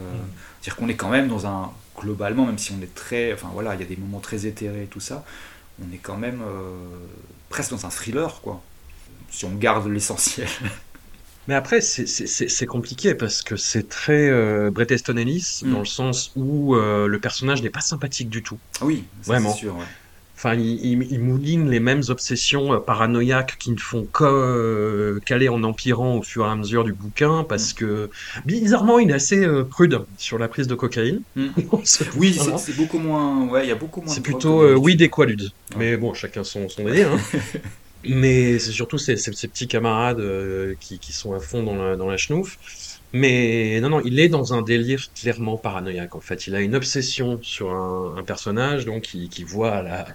[0.61, 3.75] dire qu'on est quand même dans un globalement, même si on est très, enfin voilà,
[3.75, 5.25] il y a des moments très éthérés et tout ça,
[5.81, 6.87] on est quand même euh,
[7.49, 8.61] presque dans un thriller, quoi.
[9.29, 10.47] Si on garde l'essentiel.
[11.47, 15.71] Mais après, c'est compliqué parce que c'est très euh, Bret Easton Ellis mm.
[15.71, 18.57] dans le sens où euh, le personnage n'est pas sympathique du tout.
[18.81, 19.53] Oui, vraiment.
[19.53, 19.75] Sûr,
[20.45, 24.05] Enfin, il, mouline les mêmes obsessions paranoïaques qui ne font
[25.23, 28.09] qu'aller en empirant au fur et à mesure du bouquin, parce que
[28.43, 31.21] bizarrement, il est assez prude sur la prise de cocaïne.
[31.37, 31.47] Mm.
[32.17, 33.47] oui, c'est beaucoup moins.
[33.47, 34.13] Ouais, il y a beaucoup moins.
[34.13, 35.49] C'est plutôt oui des qualudes.
[35.77, 37.13] Mais bon, chacun son, son délire.
[37.13, 37.39] Hein.
[38.03, 40.21] Mais c'est surtout ces, ces, petits camarades
[40.81, 42.57] qui, qui, sont à fond dans la, dans la chenouf.
[43.13, 46.15] Mais non, non, il est dans un délire clairement paranoïaque.
[46.15, 50.07] En fait, il a une obsession sur un, personnage, donc qui, qui voit la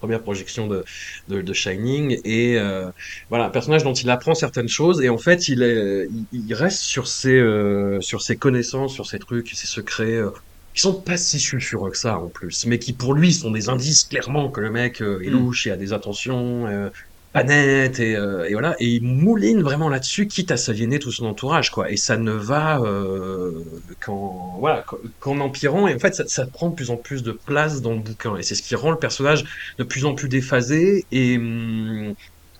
[0.00, 0.84] première projection de,
[1.28, 2.18] de, Shining.
[2.24, 2.90] Et euh,
[3.28, 5.00] voilà un personnage dont il apprend certaines choses.
[5.02, 9.18] Et en fait il est il, reste sur ses euh, sur ses connaissances sur ses
[9.18, 10.30] trucs ses secrets euh,
[10.74, 12.66] qui sont pas si sulfureux que ça en plus.
[12.66, 15.30] Mais qui pour lui sont des indices clairement que le mec est mm.
[15.30, 16.90] louche et a des attentions
[17.32, 18.74] pas net et, euh, et, voilà.
[18.80, 21.90] Et il mouline vraiment là-dessus quitte à s'aliéner tout son entourage quoi.
[21.90, 23.64] Et ça ne va euh,
[24.00, 24.84] qu'en voilà
[25.20, 25.86] qu'en empirant.
[25.86, 28.36] Et en fait ça, ça, prend de plus en plus de place dans le bouquin.
[28.36, 29.44] Et c'est ce qui rend le personnage
[29.78, 31.04] de plus en plus déphasé.
[31.12, 32.14] Et hum,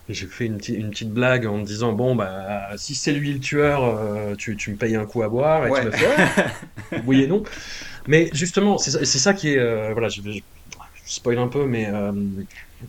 [0.09, 3.39] j'ai fait une, une, petite blague en me disant bon bah si c'est lui le
[3.39, 7.23] tueur euh, tu, tu, me payes un coup à boire et tu me fais oui
[7.23, 7.43] et non.
[8.07, 10.41] Mais justement c'est ça qui est euh, voilà je, je, je,
[11.07, 11.89] spoil un peu mais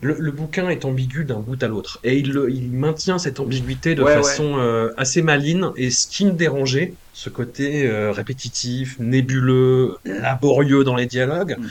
[0.00, 2.00] le, bouquin est ambigu d'un bout à l'autre.
[2.02, 5.70] Et il, il, maintient cette ambiguïté de façon euh, assez maligne.
[5.76, 11.66] Et ce qui me dérangeait, ce côté euh, répétitif, nébuleux, laborieux dans les dialogues, mm.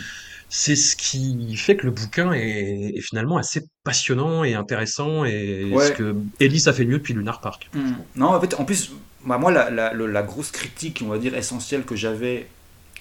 [0.50, 5.26] c'est ce qui fait que le bouquin est, finalement assez passionnant et intéressant.
[5.26, 7.70] Et ce que Ellis a fait mieux depuis Lunar Park.
[7.74, 7.92] Mm.
[8.18, 8.92] Non, en fait, en plus,
[9.26, 12.48] bah, moi, la, la, la, grosse critique, on va dire, essentielle que j'avais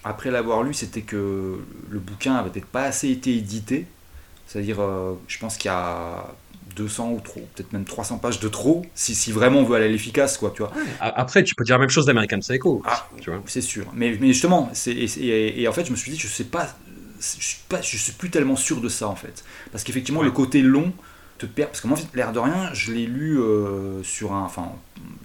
[0.02, 1.58] après l'avoir lu, c'était que
[1.90, 3.86] le bouquin avait peut-être pas assez été édité.
[4.50, 6.26] C'est-à-dire, euh, je pense qu'il y a
[6.74, 9.84] 200 ou trop, peut-être même 300 pages de trop, si, si vraiment on veut aller
[9.84, 10.72] à l'efficace, quoi, tu vois.
[10.98, 12.82] Après, tu peux dire la même chose d'American Psycho.
[12.84, 13.40] Ah, tu vois.
[13.46, 13.86] C'est sûr.
[13.94, 16.68] Mais, mais justement, c'est, et, en fait, je me suis dit, je sais pas,
[17.20, 19.44] je suis pas, je suis plus tellement sûr de ça, en fait.
[19.70, 20.92] Parce qu'effectivement, le côté long
[21.38, 24.72] te perd, parce que moi, l'air de rien, je l'ai lu euh, sur un, enfin,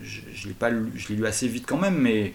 [0.04, 2.32] je, je l'ai pas lu, je l'ai lu assez vite quand même, mais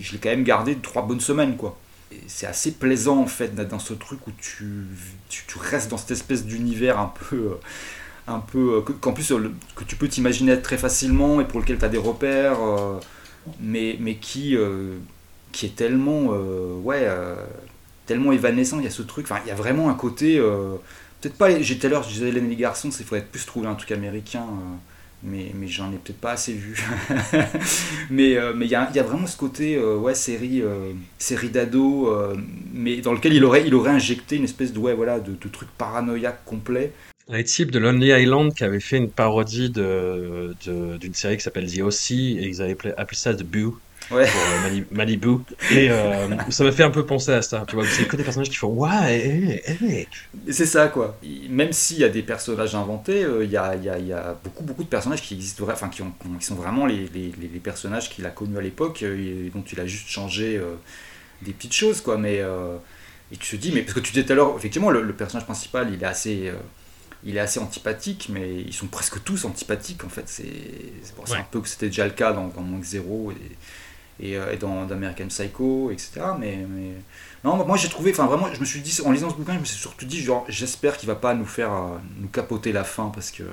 [0.00, 1.78] je l'ai quand même gardé trois bonnes semaines, quoi
[2.26, 4.86] c'est assez plaisant en fait d'être dans ce truc où tu,
[5.28, 7.54] tu, restes dans cette espèce d'univers un peu euh,
[8.26, 11.78] un peu euh, qu'en plus euh, que tu peux t'imaginer très facilement et pour lequel
[11.78, 12.58] tu as des repères
[13.60, 14.56] mais, mais qui
[15.52, 16.26] qui est tellement
[16.82, 17.08] ouais
[18.06, 18.78] tellement évanescent.
[18.78, 20.38] Il y a ce truc enfin il y a vraiment un côté
[21.20, 23.74] peut-être pas j'ai tout à l'heure je disais les garçons c'est faudrait plus trouver un
[23.74, 24.46] truc américain
[25.22, 26.76] mais, mais j'en ai peut-être pas assez vu.
[28.10, 30.92] mais euh, mais il y, a, y, a, vraiment ce côté euh, ouais, série, euh,
[31.18, 32.10] série d'ado,
[32.72, 35.68] mais dans lequel il aurait, il aurait injecté une espèce de, ouais, voilà, de, truc
[35.76, 36.92] paranoïaque complet.
[37.28, 41.72] Les types de Lonely Island qui avaient fait une parodie d'une de, série qui s'appelle
[41.72, 42.14] The O.C.
[42.14, 43.78] et ils avaient appelé, appelé ça The Boo
[44.10, 44.26] ouais.
[44.26, 45.38] pour euh, Malibu.
[45.70, 47.64] Et euh, ça m'a fait un peu penser à ça.
[47.66, 49.62] Tu vois, c'est que des personnages qui font ouais,
[50.50, 51.18] C'est ça quoi.
[51.48, 54.36] Même s'il y a des personnages inventés, euh, il y, a, y, a, y, a,
[54.42, 57.60] beaucoup beaucoup de personnages qui existent, enfin qui, ont, qui sont vraiment les, les, les
[57.60, 60.60] personnages qu'il a connus à l'époque et dont il a juste changé
[61.42, 62.18] des petites choses quoi.
[62.18, 62.42] Mais
[63.32, 65.44] et tu te dis, mais parce que tu disais tout à l'heure, effectivement, le, personnage
[65.44, 66.52] principal, il est assez
[67.22, 70.24] il est assez antipathique, mais ils sont presque tous antipathiques en fait.
[70.26, 70.44] C'est
[71.02, 73.34] c'est un peu que c'était déjà le cas dans, dans Manque Zéro et,
[74.22, 76.20] euh, et, dans d'American Psycho, etc.
[76.38, 76.66] Mais,
[77.44, 79.60] non, moi j'ai trouvé, enfin vraiment, je me suis dit, en lisant ce bouquin, je
[79.60, 83.10] me suis surtout dit, j'espère qu'il va pas nous faire euh, nous capoter la fin
[83.14, 83.44] parce que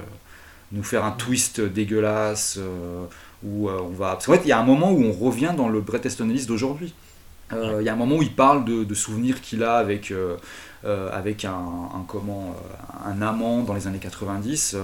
[0.71, 3.05] nous faire un twist dégueulasse euh,
[3.43, 4.13] où on va.
[4.13, 6.27] Parce qu'en fait, il y a un moment où on revient dans le Bret Easton
[6.47, 6.93] d'aujourd'hui.
[7.53, 10.13] Il y a un moment où il parle de, souvenirs qu'il a avec,
[10.83, 12.53] avec un, comment,
[13.05, 14.75] un amant dans les années 90.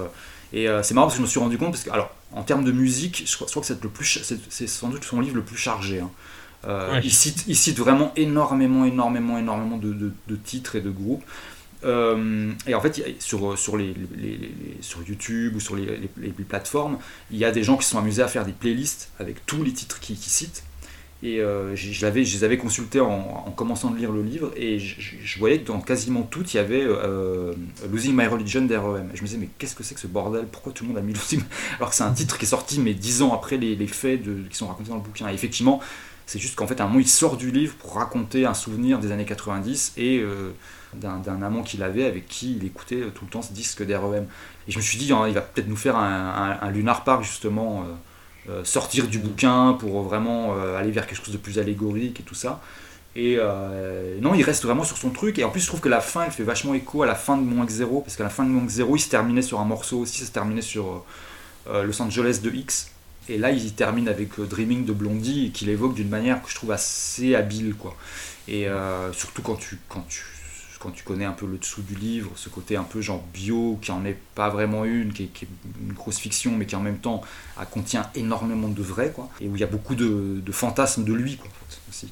[0.54, 2.44] Et euh, c'est marrant parce que je me suis rendu compte, parce que, alors, en
[2.44, 5.42] termes de musique, je crois, que c'est, le plus, c'est, sans doute son livre le
[5.42, 6.00] plus chargé.
[6.00, 6.12] Hein.
[6.66, 11.24] Euh, il, cite, il cite vraiment énormément, énormément, énormément de, de, titres et de groupes.
[11.84, 13.94] Euh, et en fait, sur, sur, les,
[14.80, 16.10] sur YouTube ou sur les,
[16.48, 16.98] plateformes,
[17.32, 19.64] il y a des gens qui se sont amusés à faire des playlists avec tous
[19.64, 20.64] les titres qu'il qui citent.
[21.24, 25.62] Et euh, je, les avais consultés en, commençant de lire le livre et je, voyais
[25.62, 27.54] que dans quasiment tout, il y avait euh,
[27.90, 29.10] Losing My Religion d'REM.
[29.14, 30.48] Et je me disais, mais qu'est-ce que c'est que ce bordel?
[30.52, 31.42] Pourquoi tout le monde a mis Losing
[31.78, 34.58] Alors que c'est un titre qui est sorti, mais dix ans après les, faits qui
[34.58, 35.30] sont racontés dans le bouquin.
[35.30, 35.80] Et effectivement,
[36.26, 39.14] c'est juste qu'en fait, un moment, il sort du livre pour raconter un souvenir des
[39.14, 40.52] années 90 et euh,
[40.94, 44.28] d'un amant qu'il avait avec qui il écoutait tout le temps ce disque d'REM.
[44.68, 47.06] Et je me suis dit, hein, il va peut-être nous faire un, un, un Lunar
[47.06, 47.86] Park, justement
[48.64, 52.36] sortir du bouquin pour vraiment euh, aller vers quelque chose de plus allégorique et tout
[52.36, 52.62] ça.
[53.16, 55.40] Et euh, non, il reste vraiment sur son truc.
[55.40, 57.38] Et en plus, je trouve que la fin, elle fait vachement écho à la fin
[57.38, 58.04] de Mon X0.
[58.04, 60.20] Parce qu'à la fin de Mon X0, il se terminait sur un morceau aussi.
[60.20, 61.06] Ça se terminait sur
[61.68, 62.90] Los Angeles de X.
[63.30, 66.72] Et là, il termine avec Dreaming de Blondie, qu'il évoque d'une manière que je trouve
[66.72, 67.76] assez habile.
[67.76, 67.96] Quoi.
[68.48, 68.66] Et
[69.14, 70.33] surtout quand tu, quand tu
[70.84, 73.80] quand tu connais un peu le dessous du livre, ce côté un peu genre bio,
[73.82, 75.48] qui en est pas vraiment une, qui est,
[75.82, 77.22] une grosse fiction, mais qui en même temps
[77.72, 81.38] contient énormément de vrai, quoi, et où il y a beaucoup de, fantasmes de lui,
[81.38, 81.50] quoi,
[81.90, 82.12] aussi.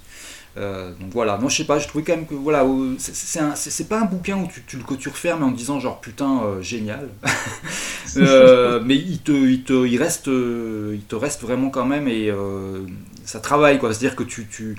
[0.58, 2.66] Euh, donc voilà, non je sais pas, je trouvais quand même que voilà,
[2.98, 6.62] c'est pas un bouquin où tu, tu, que tu refermes en disant genre putain euh,
[6.62, 7.08] génial,
[8.18, 12.34] euh, mais il te, il te, il reste, il te reste vraiment quand même et
[13.24, 14.76] ça travaille quoi, c'est à dire que tu, tu,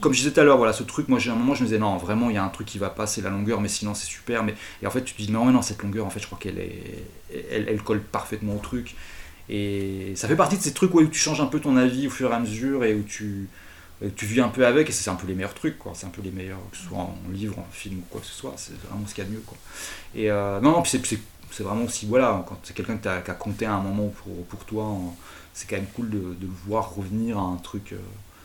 [0.00, 1.66] comme je disais tout à l'heure, voilà ce truc, moi j'ai un moment je me
[1.66, 3.68] disais non vraiment il y a un truc qui va pas, c'est la longueur, mais
[3.68, 6.06] sinon c'est super, mais et en fait tu te dis non mais non cette longueur
[6.06, 7.04] en fait je crois qu'elle est,
[7.50, 8.94] elle, colle parfaitement au truc.
[9.48, 12.10] Et ça fait partie de ces trucs où tu changes un peu ton avis au
[12.10, 13.48] fur et à mesure et où tu
[14.14, 15.92] tu vis un peu avec et c'est un peu les meilleurs trucs quoi.
[15.94, 18.26] C'est un peu les meilleurs que ce soit en livre en film ou quoi que
[18.26, 19.56] ce soit c'est vraiment ce qu'il y a de mieux quoi.
[20.14, 21.00] Et euh, non non puis
[21.50, 24.64] c'est vraiment aussi voilà quand c'est quelqu'un qui a, compté à un moment pour, pour
[24.64, 24.94] toi
[25.54, 27.98] c'est quand même cool de, de, voir revenir à un truc euh,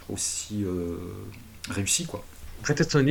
[0.09, 0.97] aussi euh,
[1.69, 2.23] réussi quoi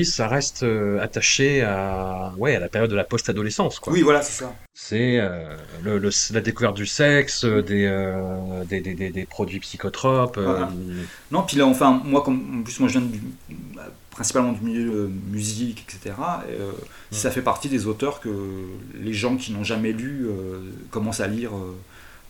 [0.05, 3.79] ça reste euh, attaché à, ouais, à la période de la post-adolescence.
[3.79, 3.93] Quoi.
[3.93, 4.55] Oui, voilà, c'est ça.
[4.75, 10.39] C'est euh, le, la découverte du sexe, euh, des, des, des, des, produits psychotropes.
[11.31, 13.09] Non, puis là, enfin, moi, comme, en plus, moi, je viens
[14.11, 16.15] principalement du milieu musique, etc.
[16.49, 18.31] Et, Ça fait partie des auteurs que
[18.95, 20.29] les gens qui n'ont jamais lu
[20.91, 21.53] commencent à lire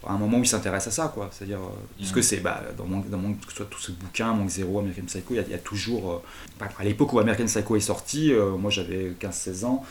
[0.06, 1.28] à un moment où il s'intéresse à ça, quoi.
[1.32, 4.32] C'est-à-dire, euh, ce que c'est, bah, dans, mon, dans que ce soit tous ces bouquins,
[4.32, 6.22] Manque Zéro, American Psycho, il y, a, toujours.
[6.60, 9.84] Euh, à l'époque où American Psycho est sorti, euh, moi j'avais 15-16 ans,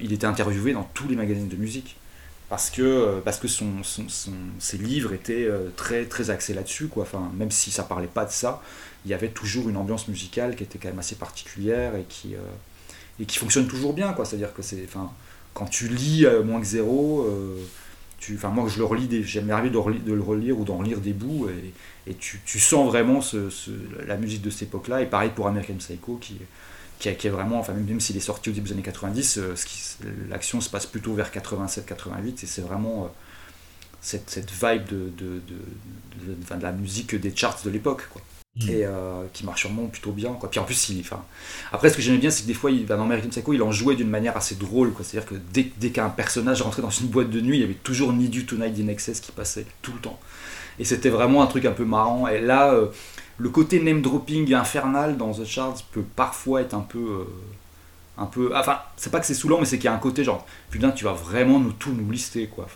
[0.00, 1.96] il était interviewé dans tous les magazines de musique.
[2.50, 4.04] Parce que, parce que son, son,
[4.58, 7.04] ses livres étaient très, très axés là-dessus, quoi.
[7.04, 8.60] Enfin, même si ça parlait pas de ça,
[9.06, 12.34] il y avait toujours une ambiance musicale qui était quand même assez particulière et qui,
[13.18, 14.26] et qui fonctionne toujours bien, quoi.
[14.26, 14.84] C'est-à-dire que c'est.
[14.84, 15.10] Enfin,
[15.54, 16.66] quand tu lis Moins que
[18.34, 21.48] Enfin moi je le relis, j'aime de, de, le relire ou d'en lire des bouts
[22.06, 23.20] et, tu, sens vraiment
[24.06, 25.02] la musique de cette époque-là.
[25.02, 26.38] Et pareil pour American Psycho qui,
[27.08, 29.54] est vraiment, enfin même, s'il est sorti au début des années 90, euh,
[30.28, 33.08] l'action se passe plutôt vers 87-88 et c'est vraiment euh,
[34.00, 35.42] cette, cette, vibe de, de,
[36.26, 38.08] de, la musique des charts de l'époque.
[38.54, 38.68] Mm.
[38.68, 40.50] et euh, qui marche sûrement plutôt bien quoi.
[40.50, 41.02] puis en plus il
[41.72, 43.72] après ce que j'aimais bien c'est que des fois il, dans American Psycho il en
[43.72, 46.90] jouait d'une manière assez drôle quoi c'est à dire que dès, qu'un personnage rentrait dans
[46.90, 49.64] une boîte de nuit il y avait toujours Need You Tonight in Excess qui passait
[49.80, 50.20] tout le temps
[50.78, 52.88] et c'était vraiment un truc un peu marrant et là euh,
[53.38, 57.24] le côté name dropping infernal dans The Shards peut parfois être un peu euh,
[58.18, 60.24] un peu enfin c'est pas que c'est saoulant mais c'est qu'il y a un côté
[60.24, 62.68] genre putain tu vas vraiment nous tout nous lister quoi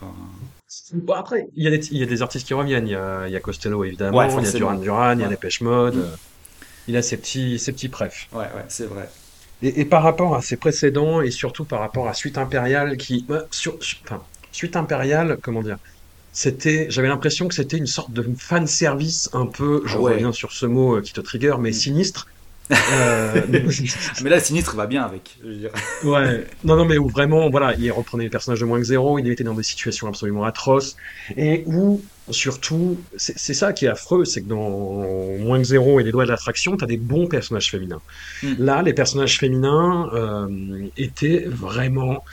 [0.93, 2.89] Bon, après, il y, a des, il y a des artistes qui reviennent.
[2.89, 4.23] Il y a, il y a Costello, évidemment.
[4.23, 5.97] il y a Duran Duran, il y a Dépêche Mode.
[5.97, 6.17] Mm.
[6.89, 8.29] Il a ses petits, ses petits prefs.
[8.33, 9.09] Ouais, ouais, c'est vrai.
[9.63, 13.25] Et, et, par rapport à ses précédents, et surtout par rapport à Suite Impériale, qui.
[13.29, 15.79] Bah, sur, enfin, Suite Impériale, comment dire
[16.37, 20.53] c'était, j'avais l'impression que c'était une sorte de fan service un peu, je reviens sur
[20.53, 21.73] ce mot euh, qui te trigger, mais mm.
[21.73, 22.27] sinistre,
[22.73, 23.43] euh,
[24.23, 25.39] mais là, Sinistre va bien avec.
[26.05, 26.47] Ouais.
[26.65, 29.29] Non, non, mais où vraiment, voilà, il reprenait les personnages de moins que zéro, il
[29.31, 30.97] était dans des situations absolument atroces,
[31.37, 36.05] et où, surtout, c'est ça qui est affreux, c'est que dans moins que zéro et
[36.05, 38.01] les doigts de l'attraction, t'as des bons personnages féminins.
[38.43, 38.55] Hmm.
[38.59, 42.25] Là, les personnages féminins euh, étaient vraiment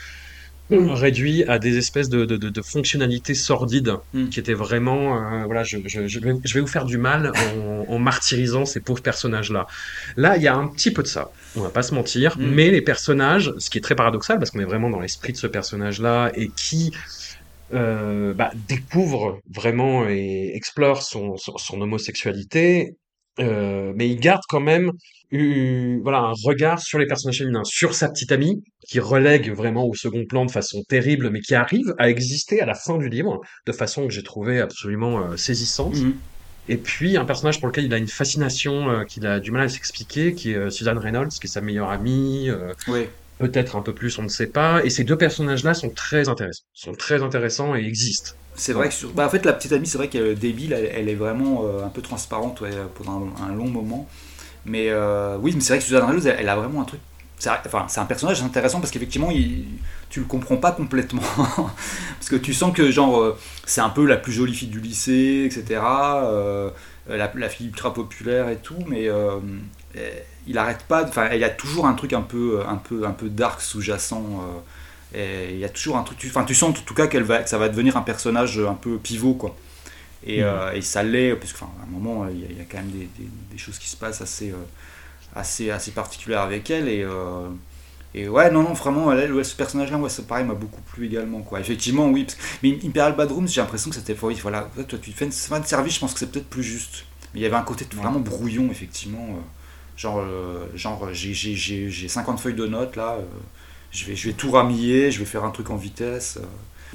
[0.70, 4.28] réduit à des espèces de, de, de, fonctionnalités sordides hmm.
[4.28, 7.32] qui étaient vraiment euh, voilà je, je, je, vais, je, vais, vous faire du mal
[7.36, 9.66] en, en martyrisant ces pauvres personnages là
[10.16, 12.46] là il y a un petit peu de ça on va pas se mentir hmm.
[12.46, 15.38] mais les personnages ce qui est très paradoxal parce qu'on est vraiment dans l'esprit de
[15.38, 16.92] ce personnage là et qui
[17.74, 22.96] euh, bah, découvre vraiment et explore son, son, son homosexualité
[23.40, 24.92] euh, mais il garde quand même
[26.02, 29.94] voilà, un regard sur les personnages féminins, sur sa petite amie, qui relègue vraiment au
[29.94, 33.40] second plan de façon terrible, mais qui arrive à exister à la fin du livre,
[33.66, 35.96] de façon que j'ai trouvé absolument euh, saisissante.
[35.96, 36.14] Mhm.
[36.68, 39.62] Et puis un personnage pour lequel il a une fascination euh, qu'il a du mal
[39.62, 42.50] à s'expliquer, qui est euh, Suzanne Reynolds, qui est sa meilleure amie.
[42.88, 43.06] oui.
[43.40, 44.84] Peut-être un peu plus, on ne sait pas.
[44.84, 48.30] Et ces deux personnages-là sont très intéressants, sont très intéressants et existent.
[48.54, 49.12] C'est vrai que sur...
[49.12, 51.88] bah, en fait la petite amie, c'est vrai qu'elle est débile, elle, est vraiment un
[51.88, 52.62] peu transparente
[52.94, 54.08] pendant un, long moment.
[54.66, 57.00] Mais euh, oui, mais c'est vrai que Suzanne Reynolds, elle, a vraiment un truc.
[57.38, 59.30] C'est enfin, un personnage intéressant parce qu'effectivement,
[60.08, 61.22] tu le comprends pas complètement.
[61.46, 64.80] parce que tu sens que, genre, euh, c'est un peu la plus jolie fille du
[64.80, 65.80] lycée, etc.
[65.84, 66.70] Euh,
[67.08, 69.10] la, fille ultra populaire et tout, mais
[70.46, 71.04] il arrête pas.
[71.04, 74.40] Enfin, il y a toujours un truc un peu, un peu, un peu dark sous-jacent.
[75.14, 76.18] il y a toujours un truc.
[76.26, 78.74] Enfin, tu, sens en tout cas qu'elle va, que ça va devenir un personnage un
[78.74, 79.54] peu pivot, quoi.
[80.24, 80.44] Et, mm.
[80.44, 83.08] euh, et ça l'est, parce qu'à un moment, il y, a, quand même des,
[83.50, 84.56] des, choses qui se passent assez, euh,
[85.34, 86.88] assez, assez particulières avec elle.
[86.88, 87.48] Et, euh,
[88.14, 91.42] et ouais, non, non, vraiment, elle, ce personnage-là, ouais, ça pareil, m'a beaucoup plu également.
[91.42, 91.60] Quoi.
[91.60, 92.24] Effectivement, oui.
[92.24, 94.16] Parce, mais Imperial Badrooms, j'ai l'impression que c'était.
[94.22, 96.62] Oui, voilà, toi, tu fais une fin de service, je pense que c'est peut-être plus
[96.62, 97.04] juste.
[97.34, 99.40] Mais il y avait un côté vraiment brouillon, effectivement.
[99.96, 100.24] genre,
[100.74, 103.18] genre j'ai 50 feuilles de notes là
[103.94, 106.38] je vais, je vais tout ramiller, je vais faire un truc en vitesse.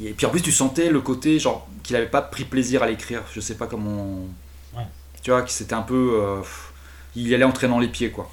[0.06, 2.88] Et puis en plus, tu sentais le côté, genre, qu'il n'avait pas pris plaisir à
[2.88, 3.24] l'écrire.
[3.34, 4.28] Je sais pas comment.
[5.22, 6.42] Tu vois, que c'était un peu.
[7.16, 8.32] il y allait en traînant les pieds, quoi.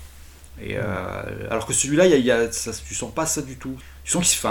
[0.62, 3.76] Et, alors que celui-là, il y a, ça, tu sens pas ça du tout.
[4.04, 4.50] Tu sens qu'il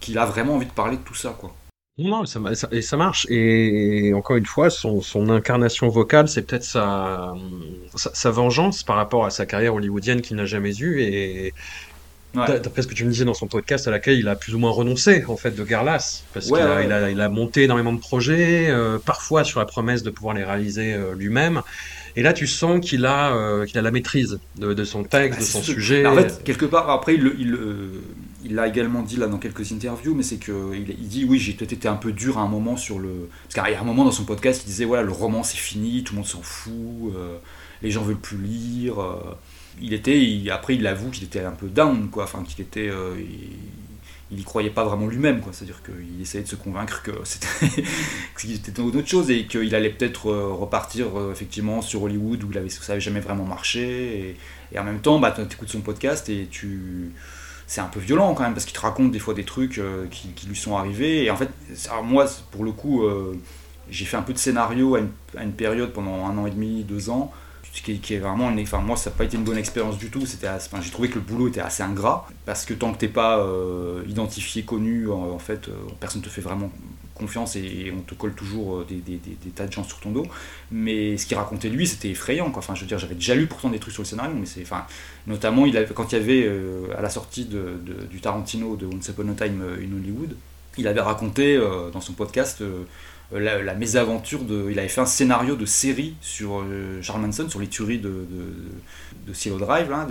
[0.00, 1.54] qu'il a vraiment envie de parler de tout ça, quoi.
[1.98, 3.26] Non, ça, ça, et ça marche.
[3.28, 7.34] Et, encore une fois, son, son incarnation vocale, c'est peut-être sa,
[7.96, 11.02] sa, vengeance par rapport à sa carrière hollywoodienne qu'il n'a jamais eue.
[11.02, 11.52] Et
[12.34, 14.58] d'après ce que tu me disais dans son podcast, à laquelle il a plus ou
[14.58, 17.92] moins renoncé en fait de Garlas, parce qu'il a, il a, il a, monté énormément
[17.92, 21.62] de projets, euh, parfois sur la promesse de pouvoir les réaliser euh, lui-même.
[22.16, 25.38] Et là, tu sens qu'il a, euh, qu'il a la maîtrise de, de son texte,
[25.38, 26.04] ah, de son sujet.
[26.04, 27.56] En fait, quelque part, après, il, il,
[28.44, 30.54] il l'a également dit là dans quelques interviews, mais c'est qu'il
[30.88, 33.28] il dit oui, j'ai peut-être été un peu dur à un moment sur le.
[33.44, 35.58] Parce qu'il y a un moment dans son podcast, il disait voilà, le roman c'est
[35.58, 37.14] fini, tout le monde s'en fout,
[37.82, 38.96] les gens veulent plus lire.
[39.78, 39.82] Euh.
[39.82, 42.88] il était, après il avoue qu'il était un peu down, quoi, enfin qu'il était.
[42.88, 43.16] Euh,
[44.30, 45.52] il, y croyait pas vraiment lui-même, quoi.
[45.54, 47.82] C'est-à-dire qu'il essayait de se convaincre que c'était
[48.38, 52.68] qu'il était dans autre chose et qu'il allait peut-être repartir effectivement sur Hollywood où avait,
[52.68, 54.36] ça n'avait jamais vraiment marché.
[54.72, 57.10] Et, en même temps, bah, tu écoutes son podcast et tu
[57.68, 60.06] c'est un peu violent quand même parce qu'il te raconte des fois des trucs euh,
[60.10, 61.24] qui, lui sont arrivés.
[61.24, 61.50] Et en fait,
[62.02, 63.38] moi, pour le coup, euh,
[63.90, 65.00] j'ai fait un peu de scénario à
[65.42, 67.30] une, période pendant un an et demi, deux ans,
[67.72, 70.26] qui, est vraiment, enfin moi, ça n'a pas été une bonne expérience du tout.
[70.26, 70.48] C'était,
[70.82, 74.02] j'ai trouvé que le boulot était assez ingrat parce que tant que t'es pas euh,
[74.08, 75.68] identifié, connu, en, fait,
[76.00, 76.70] personne te fait vraiment
[77.14, 79.18] confiance et, on te colle toujours des, des,
[79.54, 80.26] tas de gens sur ton dos.
[80.70, 82.52] Mais ce qu'il racontait lui, c'était effrayant.
[82.54, 84.62] Enfin, je veux dire, j'avais déjà lu pourtant des trucs sur le scénario, mais c'est,
[84.62, 84.86] enfin,
[85.26, 89.34] notamment quand il y avait euh, à la sortie du Tarantino de Once Upon a
[89.34, 90.36] Time in Hollywood,
[90.78, 92.62] il avait raconté euh, dans son podcast
[93.32, 94.68] euh, la, mésaventure de.
[94.70, 96.64] Il avait fait un scénario de série sur
[97.02, 98.26] Charles Manson, sur les tueries de,
[99.26, 100.06] de, Drive, là,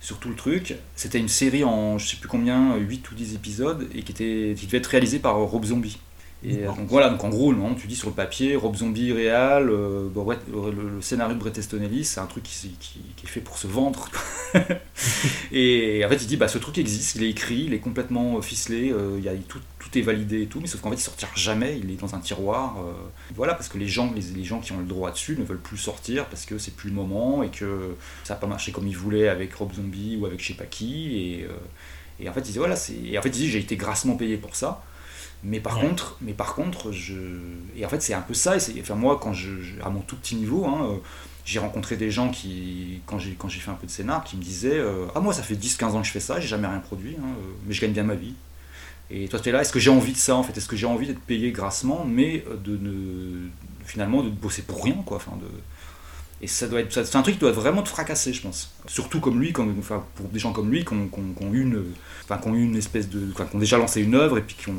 [0.00, 0.74] sur tout le truc.
[0.96, 4.54] C'était une série en je sais plus combien, 8 ou 10 épisodes, et qui, était,
[4.56, 5.98] qui devait être réalisée par Rob Zombie.
[6.44, 9.70] Et donc voilà, donc en gros, non, tu dis sur le papier, Rob Zombie réal,
[9.70, 13.58] euh, le, scénario de Bret Easton Ellis, c'est un truc qui, qui, est fait pour
[13.58, 14.08] se vendre.
[15.52, 18.42] et en fait, il dit, bah ce truc existe, il est écrit, il est complètement
[18.42, 20.96] ficelé, euh, il y a, tout, tout, est validé et tout, mais sauf qu'en fait,
[20.96, 22.76] il sortira jamais, il est dans un tiroir.
[22.78, 22.92] Euh,
[23.36, 25.58] voilà, parce que les gens, les, les, gens qui ont le droit dessus ne veulent
[25.58, 28.88] plus sortir parce que c'est plus le moment et que ça n'a pas marché comme
[28.88, 31.16] ils voulaient avec Rob Zombie ou avec je sais pas qui.
[31.16, 31.46] Et,
[32.18, 32.94] et en fait, il dit, voilà, c'est.
[32.94, 34.82] Et en fait, il dit, j'ai été grassement payé pour ça.
[35.44, 37.14] Mais par contre, mais par contre, je
[37.76, 38.56] et en fait c'est un peu ça.
[38.56, 39.50] Et enfin moi quand je,
[39.82, 40.96] à mon tout petit niveau, hein, euh,
[41.44, 44.36] j'ai rencontré des gens qui quand j'ai quand j'ai fait un peu de scénar qui
[44.36, 46.68] me disaient euh, ah moi ça fait 10-15 ans que je fais ça, j'ai jamais
[46.68, 48.34] rien produit, hein, euh, mais je gagne bien ma vie.
[49.10, 50.56] Et toi tu es là, est-ce que j'ai envie de ça en fait?
[50.56, 53.48] Est-ce que j'ai envie d'être payé grassement, mais de ne
[53.84, 55.48] finalement de bosser pour rien quoi, enfin de
[56.42, 58.74] et ça doit être, c'est un truc qui doit vraiment te fracasser, je pense.
[58.88, 61.08] Surtout comme lui, quand, enfin, pour des gens comme lui qui ont,
[61.52, 61.84] une,
[62.24, 64.68] enfin, ont une espèce de, enfin, qui ont déjà lancé une œuvre et puis qui
[64.68, 64.74] ont,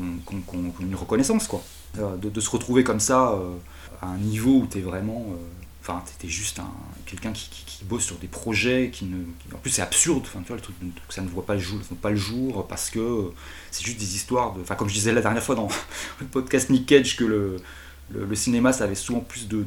[0.80, 1.62] une reconnaissance, quoi.
[1.98, 3.54] Euh, de, se retrouver comme ça euh,
[4.02, 5.36] à un niveau où tu es vraiment, euh,
[5.80, 6.70] enfin, tu es juste un,
[7.06, 7.48] quelqu'un qui,
[7.84, 10.74] bosse sur des projets qui ne, en plus c'est absurde, enfin, tu vois, le truc,
[11.10, 13.30] ça ne voit pas le jour, pas le jour parce que
[13.70, 15.68] c'est juste des histoires enfin, comme je disais la dernière fois dans
[16.20, 17.56] le podcast Nick Cage que le
[18.12, 19.64] le, cinéma, ça avait souvent plus de,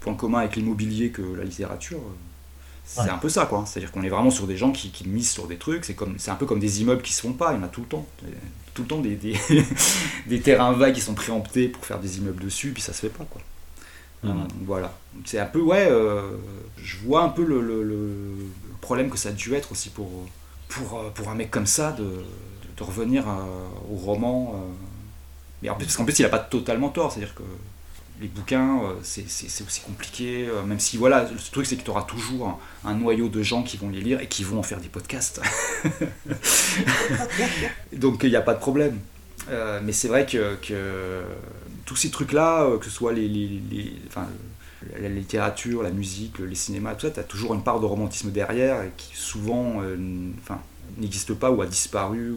[0.00, 2.00] points communs avec l'immobilier que la littérature.
[2.84, 3.64] C'est un peu ça, quoi.
[3.66, 5.84] C'est-à-dire qu'on est vraiment sur des gens qui, misent sur des trucs.
[5.84, 7.52] C'est comme, c'est un peu comme des immeubles qui se font pas.
[7.52, 8.06] Il y en a tout le temps.
[8.74, 12.70] Tout le temps des, des, terrains vagues qui sont préemptés pour faire des immeubles dessus,
[12.72, 13.42] puis ça se fait pas, quoi.
[14.64, 14.96] voilà.
[15.24, 15.88] C'est un peu, ouais.
[15.90, 16.36] Euh,
[16.76, 18.48] je vois un peu le,
[18.80, 20.08] problème que ça a dû être aussi pour,
[20.68, 22.24] pour, pour un mec comme ça de,
[22.76, 23.26] de revenir
[23.90, 24.54] au roman.
[24.54, 24.87] Euh,
[25.62, 27.42] mais en plus, parce qu'en plus, il n'a pas totalement tort, c'est-à-dire que
[28.20, 29.24] les bouquins, euh, c'est
[29.64, 33.28] aussi compliqué, euh, même si, voilà, le truc, c'est que tu auras toujours un, noyau
[33.28, 35.40] de gens qui vont les lire et qui vont en faire des podcasts.
[37.92, 38.98] Donc, il n'y a pas de problème.
[39.50, 41.22] Euh, mais c'est vrai que, que,
[41.86, 43.62] tous ces trucs-là, que ce soit les,
[44.08, 44.26] enfin,
[45.00, 48.30] la littérature, la musique, les cinémas, tout ça, tu as toujours une part de romantisme
[48.30, 49.80] derrière et qui souvent
[50.42, 50.60] enfin,
[50.98, 52.34] n'existe pas ou a disparu.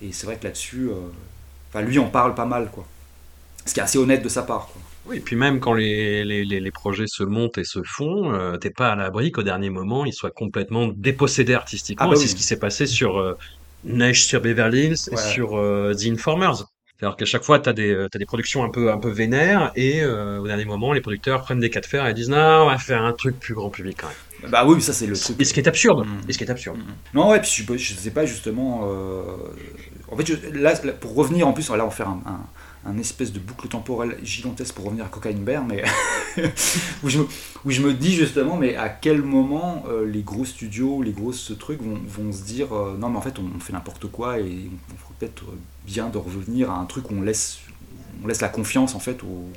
[0.00, 0.90] Et c'est vrai que là-dessus
[1.72, 2.84] Enfin, lui en parle pas mal, quoi.
[3.64, 4.82] Ce qui est assez honnête de sa part, quoi.
[5.06, 8.56] Oui, et puis même quand les, les, les, projets se montent et se font, euh,
[8.56, 12.06] t'es pas à l'abri qu'au dernier moment, ils soient complètement dépossédés artistiquement.
[12.06, 13.36] Ah bah c'est ce qui s'est passé sur euh,
[13.82, 16.66] Neige sur Beverly Hills et sur euh, The Informers.
[16.96, 19.72] C'est-à-dire qu'à chaque fois, tu as des, as des productions un peu, un peu vénères
[19.74, 22.66] et au dernier moment, les producteurs prennent des cas de fer et disent non, on
[22.66, 24.50] va faire un truc plus grand public quand même.
[24.52, 25.40] Bah oui, ça c'est le truc.
[25.40, 26.06] Et ce qui est absurde.
[26.28, 26.78] Et ce qui est absurde.
[27.12, 28.82] Non, ouais, puis je, je sais pas justement.
[28.84, 29.22] euh,
[30.12, 32.08] En fait, pour revenir en plus, là, on va faire
[32.84, 35.82] un, espèce de boucle temporelle gigantesque pour revenir à Cocaine Bear, mais
[37.02, 41.52] où, je me, dis justement, mais à quel moment euh, les gros studios, les grosses
[41.58, 44.68] trucs vont, vont se dire, euh, non, mais en fait, on, fait n'importe quoi et
[44.68, 45.44] on, on peut-être
[45.86, 47.60] bien de revenir à un truc où on laisse,
[48.22, 49.48] on laisse la confiance en fait aux,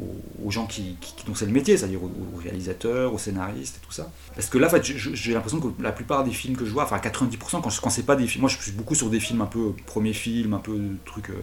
[0.00, 3.76] aux- aux gens qui, qui- dont c'est le métier, c'est-à-dire aux, aux réalisateurs, aux scénaristes
[3.76, 4.10] et tout ça.
[4.34, 6.84] Parce que là, en fait, j'ai l'impression que la plupart des films que je vois,
[6.84, 9.40] enfin 90%, quand, quand c'est pas des films, moi je suis beaucoup sur des films
[9.40, 11.34] un peu premier film, un peu trucs euh,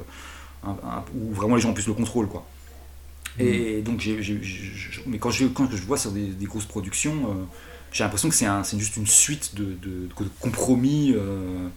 [0.64, 2.46] un- un- où vraiment les gens ont plus le contrôle, quoi.
[3.40, 7.14] Et donc, j'ai- je- mais quand je, quand je vois sur des, des grosses productions,
[7.30, 7.34] euh,
[7.92, 11.68] j'ai l'impression que c'est, un- juste une suite de, de- de compromis euh,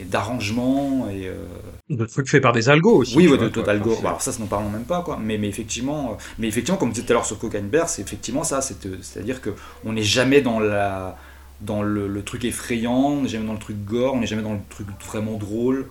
[0.00, 1.44] et d'arrangements et euh,
[1.90, 3.16] De trucs faits par des algos aussi.
[3.16, 3.62] oui, vois, de quoi.
[3.62, 5.18] Total Enfin, Bah, alors ça, n'en parlons même pas, quoi.
[5.22, 7.88] Mais, mais effectivement, euh, mais effectivement, comme tu disais tout à l'heure sur Cocaine Bear,
[7.88, 8.62] c'est effectivement ça.
[8.62, 9.50] c'est, euh, C'est-à-dire que
[9.84, 11.16] on n'est jamais dans la
[11.60, 14.42] dans le, le truc effrayant, on n'est jamais dans le truc gore, on n'est jamais
[14.42, 15.86] dans le truc vraiment drôle.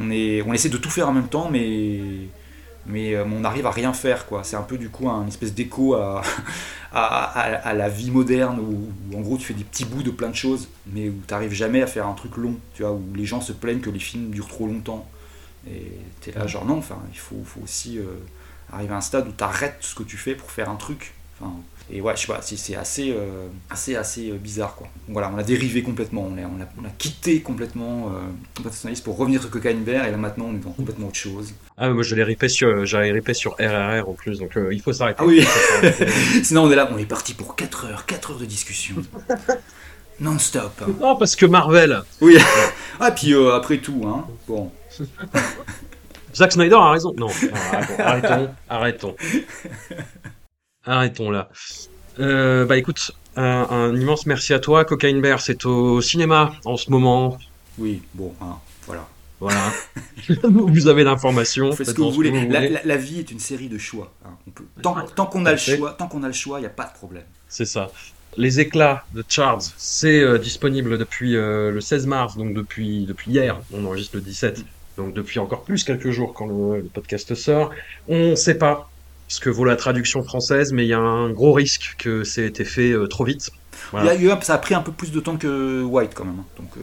[0.00, 2.00] On est, on essaie de tout faire en même temps, mais
[2.86, 4.44] mais euh, on arrive à rien faire, quoi.
[4.44, 6.22] C'est un peu du coup un espèce d'écho à,
[6.92, 10.34] à, la vie moderne où, en gros tu fais des petits bouts de plein de
[10.34, 13.24] choses, mais où tu n'arrives jamais à faire un truc long, tu vois, où les
[13.24, 15.08] gens se plaignent que les films durent trop longtemps.
[15.68, 18.04] Et t'es là, genre non, enfin, il faut, faut aussi euh,
[18.72, 21.14] arriver à un stade où tu arrêtes ce que tu fais pour faire un truc.
[21.90, 24.86] Et ouais, je sais pas, c'est c'est assez, euh, assez, assez euh, bizarre quoi.
[25.06, 28.62] Donc voilà, on a dérivé complètement, on a, on a, on a quitté complètement euh,
[29.04, 31.52] pour revenir sur Cocaine et là maintenant on est dans complètement autre chose.
[31.76, 34.80] Ah, mais moi je l'ai ripé sur, ripé sur RRR en plus, donc euh, il
[34.80, 35.18] faut s'arrêter.
[35.20, 35.44] Ah oui.
[36.44, 38.96] Sinon on est là, on est parti pour 4 heures, 4 heures de discussion.
[40.20, 40.82] Non-stop.
[41.00, 42.36] non, parce que Marvel, Oui.
[43.00, 44.24] Ah, puis euh, après tout, hein.
[44.46, 44.70] Bon.
[46.34, 47.12] Zack Snyder a raison.
[47.16, 49.16] Non, non, arrêtons, arrêtons, arrêtons.
[50.84, 51.48] Arrêtons là.
[52.20, 54.84] Euh, bah écoute, un, un immense merci à toi.
[54.84, 57.38] Cocaine Bear, c'est au cinéma en ce moment.
[57.78, 58.56] Oui, bon, hein,
[58.86, 59.06] voilà.
[59.40, 59.72] Voilà.
[60.44, 61.72] vous avez l'information.
[61.72, 62.30] Faites ce que vous voulez.
[62.30, 62.68] La, voulez.
[62.68, 64.12] la- la vie est une série de choix.
[64.24, 64.30] hein.
[64.46, 66.66] On peut- tant tant qu'on a le choix, tant qu'on a le choix, il n'y
[66.66, 67.24] a pas de problème.
[67.48, 67.90] C'est ça.
[68.38, 73.30] Les éclats de Charles, c'est euh, disponible depuis euh, le 16 mars, donc depuis, depuis
[73.30, 73.60] hier.
[73.74, 74.64] On enregistre le 17,
[74.96, 77.70] donc depuis encore plus quelques jours quand le, le podcast sort.
[78.08, 78.90] On ne sait pas
[79.32, 82.44] ce que vaut la traduction française, mais il y a un gros risque que c'est
[82.44, 83.50] été fait euh, trop vite.
[83.90, 84.12] Voilà.
[84.12, 86.40] Un- ça a pris un peu plus de temps que White quand même.
[86.40, 86.44] hein.
[86.58, 86.80] Donc, euh,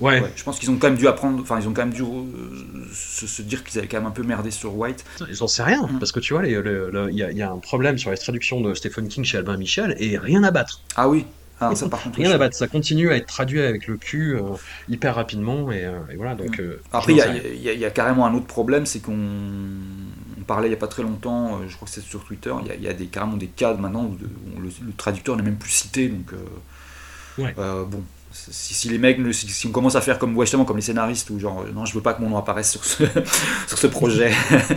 [0.00, 1.92] Ouais, ouais, je pense qu'ils ont quand même dû apprendre, enfin ils ont quand même
[1.92, 5.04] dû euh, se, se dire qu'ils avaient quand même un peu merdé sur White.
[5.30, 5.98] j'en sais rien, Mm.
[5.98, 8.60] parce que tu vois, il y, a, il y a un problème sur les traductions
[8.62, 10.80] de Stephen King chez Albin Michel, et rien à battre.
[10.96, 11.26] Ah oui,
[11.60, 12.16] ah, ça par contre.
[12.18, 14.40] Rien je- à battre, ça continue à être traduit avec le cul euh,
[14.88, 16.58] hyper rapidement, et, et voilà, donc...
[16.60, 17.22] euh, Après, il y,
[17.68, 20.19] a- y y carrément un autre problème, c'est qu'on on
[20.54, 22.68] parlait il n'y a pas très longtemps, euh, je crois que c'est sur Twitter, il
[22.68, 24.92] y a, il y a des, carrément des cas maintenant où, de- où le, le
[24.96, 26.36] traducteur n'est même plus cité, donc euh,
[27.42, 27.54] Ouais.
[27.58, 28.02] euh, bon.
[28.32, 30.82] Si, si les mecs, si, si on commence à faire comme, ouais, justement, comme les
[30.82, 33.02] scénaristes, où genre, non, je veux pas que mon nom apparaisse sur ce,
[33.68, 34.32] sur ce projet,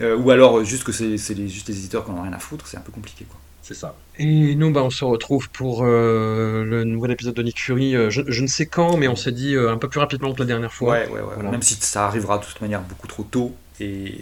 [0.00, 2.32] Euh, ou alors juste que c'est c'est les, juste les éditeurs qui n'en ont rien
[2.32, 3.26] à foutre, c'est un peu compliqué.
[3.28, 3.38] Quoi.
[3.62, 3.94] C'est ça.
[4.18, 7.92] Et nous, bah, on se retrouve pour euh, le nouvel épisode de Nick Fury.
[8.10, 10.40] je, je ne sais quand, mais on s'est dit euh, un peu plus rapidement que
[10.40, 10.92] la dernière fois.
[10.92, 11.34] Ouais, ouais, ouais.
[11.34, 11.50] Voilà.
[11.50, 14.20] Même si ça arrivera de toute manière beaucoup trop tôt, et,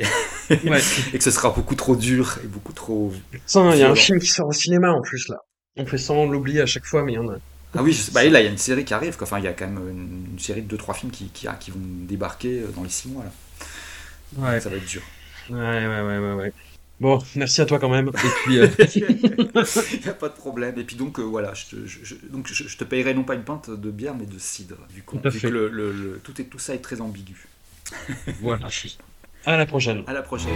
[0.68, 0.80] Ouais.
[1.12, 3.12] et que ce sera beaucoup trop dur, et beaucoup trop
[3.54, 5.36] il y a un film qui sort au cinéma en plus là.
[5.76, 7.36] On fait de l'oublier à chaque fois, mais il y en a.
[7.76, 9.26] Ah oui, je sais- bah, là il y a une série qui arrive, quoi.
[9.26, 9.88] enfin il y a quand même
[10.32, 13.24] une, série de 2-3 films qui, qui, qui vont débarquer euh, dans les 6 mois
[13.24, 13.32] là.
[14.36, 14.60] Ouais.
[14.60, 15.02] Ça va être dur.
[15.50, 16.52] Ouais, ouais, ouais, ouais, ouais.
[17.00, 18.08] Bon, merci à toi quand même.
[18.08, 20.78] Et puis, euh, Il n'y a pas de problème.
[20.78, 23.34] Et puis donc euh, voilà, je te, je, je- donc je, te payerai non pas
[23.34, 24.76] une pinte de bière mais de cidre.
[24.92, 27.46] Du coup, Tout vu que le, le- le- tout, est, tout ça est très ambigu.
[28.40, 28.68] voilà.
[29.46, 30.02] À la prochaine.
[30.06, 30.52] À la prochaine.